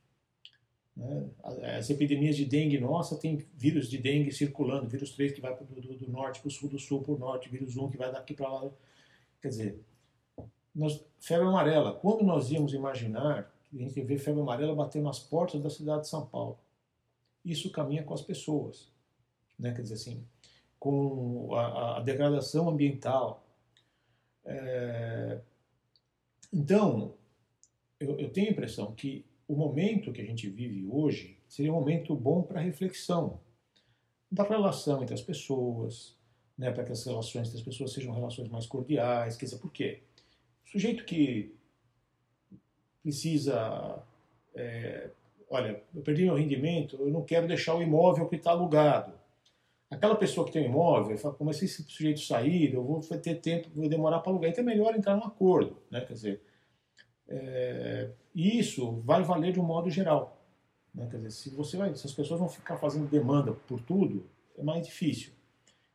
Né? 0.98 1.30
As 1.78 1.90
epidemias 1.92 2.36
de 2.36 2.44
dengue 2.44 2.80
nossa, 2.80 3.16
tem 3.16 3.46
vírus 3.56 3.88
de 3.88 4.00
dengue 4.00 4.32
circulando, 4.32 4.90
vírus 4.90 5.12
3 5.12 5.32
que 5.32 5.40
vai 5.40 5.56
do, 5.56 5.64
do, 5.64 5.94
do 5.96 6.12
norte 6.12 6.40
para 6.40 6.48
o 6.48 6.52
sul, 6.52 6.68
do 6.68 6.80
sul 6.80 7.04
para 7.04 7.14
o 7.14 7.20
norte, 7.20 7.50
vírus 7.50 7.78
1 7.78 7.92
que 7.92 7.98
vai 7.98 8.12
daqui 8.12 8.34
para 8.34 8.50
lá. 8.50 8.70
Quer 9.40 9.50
dizer, 9.50 9.80
nós, 10.74 11.00
febre 11.20 11.48
amarela. 11.48 11.94
Quando 11.94 12.24
nós 12.24 12.50
íamos 12.50 12.74
imaginar 12.74 13.54
que 13.70 13.78
a 13.78 13.80
gente 13.80 14.02
vê 14.02 14.18
febre 14.18 14.42
amarela 14.42 14.74
bater 14.74 15.02
nas 15.02 15.20
portas 15.20 15.62
da 15.62 15.70
cidade 15.70 16.02
de 16.02 16.08
São 16.08 16.26
Paulo? 16.26 16.58
Isso 17.46 17.72
caminha 17.72 18.04
com 18.04 18.16
as 18.16 18.22
pessoas. 18.22 18.92
Né? 19.58 19.72
Quer 19.74 19.84
dizer 19.84 19.96
assim, 19.96 20.26
com 20.80 21.54
a, 21.54 21.98
a 21.98 22.00
degradação 22.00 22.68
ambiental, 22.70 23.46
é... 24.44 25.42
Então, 26.52 27.14
eu, 28.00 28.18
eu, 28.18 28.32
tenho 28.32 28.48
a 28.48 28.52
impressão 28.52 28.94
que 28.94 29.26
o 29.48 29.56
momento 29.56 30.12
que 30.12 30.22
a 30.22 30.26
gente 30.26 30.50
vive 30.50 30.86
hoje 30.90 31.38
seria 31.48 31.72
um 31.72 31.76
momento 31.76 32.16
bom 32.16 32.42
para 32.44 32.60
reflexão. 32.60 33.40
da 34.30 34.44
relação 34.44 35.02
entre 35.02 35.14
as 35.14 35.22
pessoas, 35.22 36.18
né, 36.58 36.70
para 36.70 36.84
que 36.84 36.92
as 36.92 37.06
relações 37.06 37.48
entre 37.48 37.60
as 37.60 37.64
pessoas 37.64 37.94
sejam 37.94 38.14
relações 38.14 38.50
mais 38.50 38.66
cordiais. 38.66 39.38
Quer 39.38 39.46
dizer, 39.46 39.58
por 39.58 39.72
quê? 39.72 40.02
O 40.66 40.70
sujeito 40.70 41.06
que 41.06 41.56
precisa. 43.02 44.04
É, 44.54 45.12
olha, 45.50 45.82
eu 45.96 46.02
perdi 46.02 46.26
meu 46.26 46.36
rendimento, 46.36 46.98
eu 47.00 47.10
não 47.10 47.24
quero 47.24 47.48
deixar 47.48 47.76
o 47.76 47.82
imóvel 47.82 48.28
que 48.28 48.36
está 48.36 48.52
alugado. 48.52 49.14
Aquela 49.90 50.16
pessoa 50.18 50.46
que 50.46 50.52
tem 50.52 50.64
um 50.64 50.72
imóvel 50.72 51.18
fala, 51.18 51.38
mas 51.40 51.56
se 51.58 51.66
esse 51.66 51.84
sujeito 51.84 52.20
sair, 52.20 52.74
eu 52.74 52.84
vou 52.84 53.00
ter 53.00 53.36
tempo, 53.36 53.70
vou 53.74 53.88
demorar 53.88 54.20
para 54.20 54.32
alugar. 54.32 54.50
Então 54.50 54.62
é 54.62 54.68
melhor 54.68 54.94
entrar 54.94 55.16
num 55.16 55.24
acordo. 55.24 55.82
Né? 55.90 56.02
Quer 56.02 56.14
dizer, 56.14 56.42
é, 57.28 58.10
isso 58.34 59.02
vai 59.04 59.24
valer 59.24 59.54
de 59.54 59.60
um 59.60 59.64
modo 59.64 59.90
geral. 59.90 60.38
Né? 60.94 61.08
Quer 61.10 61.18
dizer, 61.18 61.32
se, 61.32 61.50
você 61.50 61.78
vai, 61.78 61.96
se 61.96 62.06
as 62.06 62.14
pessoas 62.14 62.40
vão 62.40 62.50
ficar 62.50 62.78
fazendo 62.78 63.10
demanda 63.10 63.54
por 63.68 63.82
tudo, 63.82 64.26
é 64.58 64.64
mais 64.64 64.86
difícil. 64.86 65.32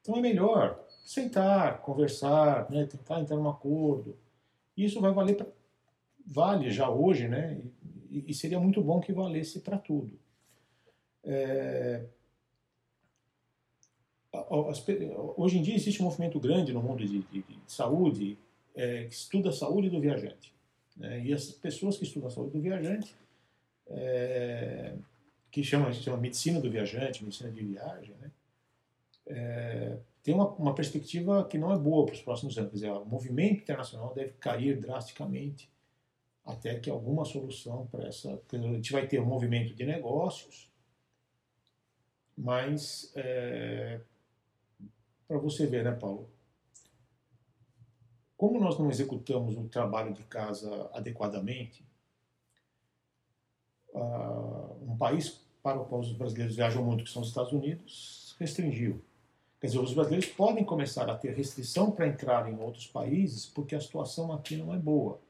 Então 0.01 0.17
é 0.17 0.21
melhor 0.21 0.79
sentar, 1.05 1.81
conversar, 1.83 2.71
né? 2.71 2.87
tentar 2.87 3.21
entrar 3.21 3.37
num 3.37 3.49
acordo. 3.49 4.17
Isso 4.77 5.01
vai 5.01 5.13
valer 5.13 5.37
pra, 5.37 5.47
vale 6.27 6.71
já 6.71 6.89
hoje, 6.89 7.29
né? 7.29 7.61
E, 8.11 8.25
e 8.29 8.35
seria 8.35 8.61
muito 8.61 8.83
bom 8.83 9.01
que 9.01 9.13
valesse 9.13 9.61
para 9.61 9.79
tudo. 9.79 10.19
É, 11.25 12.05
hoje 15.37 15.59
em 15.59 15.63
dia 15.63 15.75
existe 15.75 16.01
um 16.03 16.07
movimento 16.07 16.41
grande 16.41 16.73
no 16.73 16.83
mundo 16.83 17.05
de, 17.05 17.23
de, 17.23 17.43
de 17.43 17.59
saúde 17.67 18.39
é, 18.75 19.05
que 19.05 19.15
estuda 19.15 19.51
a 19.51 19.53
saúde 19.53 19.91
do 19.91 20.01
viajante. 20.01 20.53
Né? 21.03 21.25
E 21.25 21.33
as 21.33 21.51
pessoas 21.51 21.99
que 21.99 22.05
estudam 22.05 22.29
a 22.29 22.31
saúde 22.31 22.53
do 22.53 22.63
viajante, 22.63 23.15
é, 23.89 24.95
que 25.51 25.65
chama, 25.65 25.93
chama 25.93 26.17
medicina 26.17 26.61
do 26.61 26.71
viajante, 26.71 27.25
medicina 27.25 27.51
de 27.51 27.63
viagem, 27.63 28.15
né? 28.21 28.31
É, 29.27 29.99
tem 30.23 30.35
uma, 30.35 30.49
uma, 30.55 30.75
perspectiva 30.75 31.45
que 31.45 31.59
não 31.59 31.73
é 31.73 31.79
boa 31.79 32.07
para 32.07 32.15
os 32.15 32.23
próximos 32.23 32.57
anos. 32.57 32.71
Quer 32.71 32.75
dizer, 32.77 32.91
o 32.91 33.05
movimento 33.05 33.63
internacional 33.63 34.15
deve 34.15 34.33
cair 34.33 34.79
drasticamente 34.79 35.69
até 36.45 36.79
que 36.79 36.89
alguma 36.89 37.25
solução 37.25 37.87
para 37.87 38.07
essa. 38.07 38.41
A 38.53 38.57
gente 38.57 38.93
vai 38.93 39.07
ter 39.07 39.21
um 39.21 39.27
movimento 39.27 39.75
de 39.75 39.85
negócios, 39.85 40.71
mas 42.37 43.13
é, 43.17 44.01
para 45.27 45.39
você 45.39 45.67
ver, 45.67 45.85
né, 45.85 45.93
Paulo? 45.93 46.29
Como 48.43 48.59
nós 48.59 48.77
não 48.77 48.91
executamos 48.91 49.57
o 49.57 49.69
trabalho 49.69 50.13
de 50.13 50.25
casa 50.25 50.91
adequadamente, 50.93 51.87
uh, 53.95 54.77
um 54.83 54.97
país 54.97 55.41
para 55.63 55.81
o 55.81 55.85
qual 55.85 56.01
os 56.01 56.11
brasileiros 56.11 56.57
viajam 56.57 56.85
muito, 56.85 57.05
que 57.05 57.11
são 57.11 57.23
os 57.23 57.29
Estados 57.29 57.53
Unidos, 57.53 58.35
restringiu. 58.41 59.01
Quer 59.61 59.69
dizer, 59.69 59.79
os 59.79 59.95
brasileiros 59.95 60.27
podem 60.27 60.65
começar 60.65 61.09
a 61.09 61.17
ter 61.17 61.37
restrição 61.37 61.93
para 61.93 62.09
entrar 62.09 62.53
em 62.53 62.59
outros 62.59 62.89
países 62.89 63.47
porque 63.47 63.77
a 63.77 63.81
situação 63.81 64.33
aqui 64.33 64.57
não 64.57 64.75
é 64.75 64.77
boa. 64.77 65.21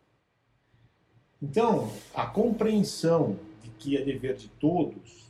Então, 1.43 1.93
a 2.15 2.27
compreensão 2.27 3.39
de 3.63 3.69
que 3.73 3.95
é 3.95 4.03
dever 4.03 4.37
de 4.37 4.49
todos 4.49 5.27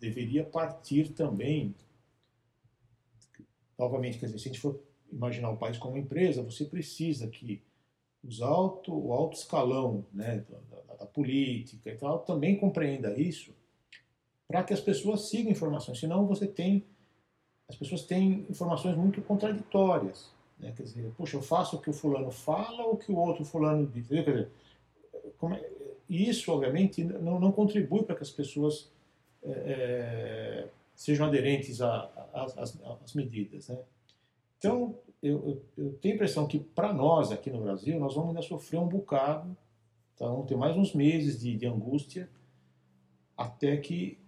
deveria 0.00 0.42
partir 0.42 1.10
também, 1.10 1.72
novamente, 3.78 4.18
quer 4.18 4.26
dizer, 4.26 4.40
se 4.40 4.48
a 4.48 4.52
gente 4.52 4.60
for 4.60 4.76
imaginar 5.12 5.50
o 5.50 5.56
país 5.56 5.78
como 5.78 5.96
empresa, 5.96 6.42
você 6.42 6.64
precisa 6.64 7.28
que 7.28 7.62
os 8.24 8.40
alto, 8.40 8.92
o 8.94 9.12
alto 9.12 9.36
escalão 9.36 10.04
né, 10.12 10.44
da, 10.48 10.94
da, 10.94 11.06
política 11.06 11.90
e 11.90 11.96
tal 11.96 12.20
também 12.20 12.56
compreenda 12.56 13.18
isso 13.18 13.52
para 14.46 14.62
que 14.62 14.72
as 14.72 14.80
pessoas 14.80 15.28
sigam 15.28 15.52
informações. 15.52 15.98
Senão 15.98 16.26
você 16.26 16.46
tem 16.46 16.84
as 17.68 17.76
pessoas 17.76 18.02
têm 18.02 18.46
informações 18.50 18.96
muito 18.96 19.22
contraditórias. 19.22 20.30
Né? 20.58 20.72
Quer 20.76 20.82
dizer, 20.82 21.12
poxa, 21.16 21.36
eu 21.36 21.42
faço 21.42 21.76
o 21.76 21.80
que 21.80 21.88
o 21.88 21.92
fulano 21.92 22.30
fala 22.30 22.84
ou 22.84 22.94
o 22.94 22.96
que 22.96 23.10
o 23.10 23.16
outro 23.16 23.44
fulano 23.44 23.86
diz. 23.86 24.08
Quer 24.08 24.24
dizer, 24.24 24.48
é, 25.52 25.70
isso, 26.08 26.52
obviamente, 26.52 27.02
não, 27.02 27.40
não 27.40 27.50
contribui 27.50 28.02
para 28.02 28.14
que 28.14 28.22
as 28.22 28.30
pessoas 28.30 28.90
é, 29.42 30.68
sejam 30.94 31.26
aderentes 31.26 31.80
às 31.80 33.14
medidas. 33.14 33.68
Né? 33.68 33.78
Então, 34.62 34.96
eu, 35.20 35.60
eu, 35.76 35.84
eu, 35.84 35.92
tenho 35.94 36.14
a 36.14 36.16
impressão 36.16 36.46
que, 36.46 36.60
para 36.60 36.92
nós 36.92 37.32
aqui 37.32 37.50
no 37.50 37.60
Brasil, 37.60 37.98
nós 37.98 38.14
vamos 38.14 38.28
ainda 38.28 38.42
sofrer 38.42 38.78
um 38.78 38.86
bocado, 38.86 39.56
então 40.14 40.30
vamos 40.30 40.46
ter 40.46 40.56
mais 40.56 40.76
uns 40.76 40.94
meses 40.94 41.40
de, 41.40 41.56
de 41.56 41.66
angústia 41.66 42.30
até 43.36 43.76
que 43.76 44.20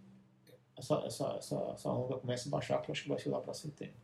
essa, 0.77 0.97
essa, 1.07 1.37
essa, 1.39 1.71
essa 1.73 1.89
onda 1.89 2.17
comece 2.17 2.49
a 2.49 2.51
baixar, 2.51 2.83
que 2.83 2.91
eu 2.91 2.93
acho 2.93 3.05
que 3.05 3.09
vai 3.09 3.19
ser 3.21 3.29
lá 3.29 3.41
para 3.41 3.55
setembro. 3.55 3.95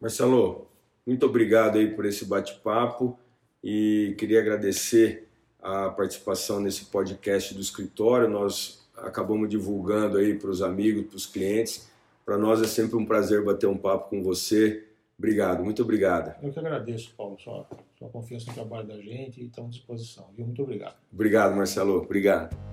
Marcelo, 0.00 0.66
muito 1.06 1.24
obrigado 1.26 1.78
aí 1.78 1.94
por 1.94 2.06
esse 2.06 2.24
bate-papo 2.24 3.16
e 3.62 4.16
queria 4.18 4.40
agradecer 4.40 5.28
a 5.60 5.90
participação 5.90 6.58
nesse 6.58 6.86
podcast 6.86 7.54
do 7.54 7.60
escritório. 7.60 8.28
Nós 8.28 8.84
acabamos 8.96 9.48
divulgando 9.48 10.18
aí 10.18 10.36
para 10.36 10.50
os 10.50 10.60
amigos, 10.60 11.06
para 11.06 11.16
os 11.16 11.26
clientes. 11.26 11.88
Para 12.24 12.36
nós 12.36 12.60
é 12.60 12.66
sempre 12.66 12.96
um 12.96 13.06
prazer 13.06 13.44
bater 13.44 13.68
um 13.68 13.78
papo 13.78 14.10
com 14.10 14.24
você. 14.24 14.88
Obrigado, 15.22 15.62
muito 15.62 15.80
obrigado. 15.82 16.34
Eu 16.42 16.52
que 16.52 16.58
agradeço, 16.58 17.14
Paulo, 17.16 17.38
sua, 17.38 17.64
sua 17.96 18.08
confiança 18.08 18.46
no 18.48 18.54
trabalho 18.54 18.88
da 18.88 18.96
gente 18.96 19.40
e 19.40 19.46
estamos 19.46 19.76
à 19.76 19.78
disposição. 19.78 20.28
Viu? 20.36 20.44
Muito 20.44 20.60
obrigado. 20.60 20.96
Obrigado, 21.12 21.54
Marcelo. 21.54 21.98
Obrigado. 21.98 22.71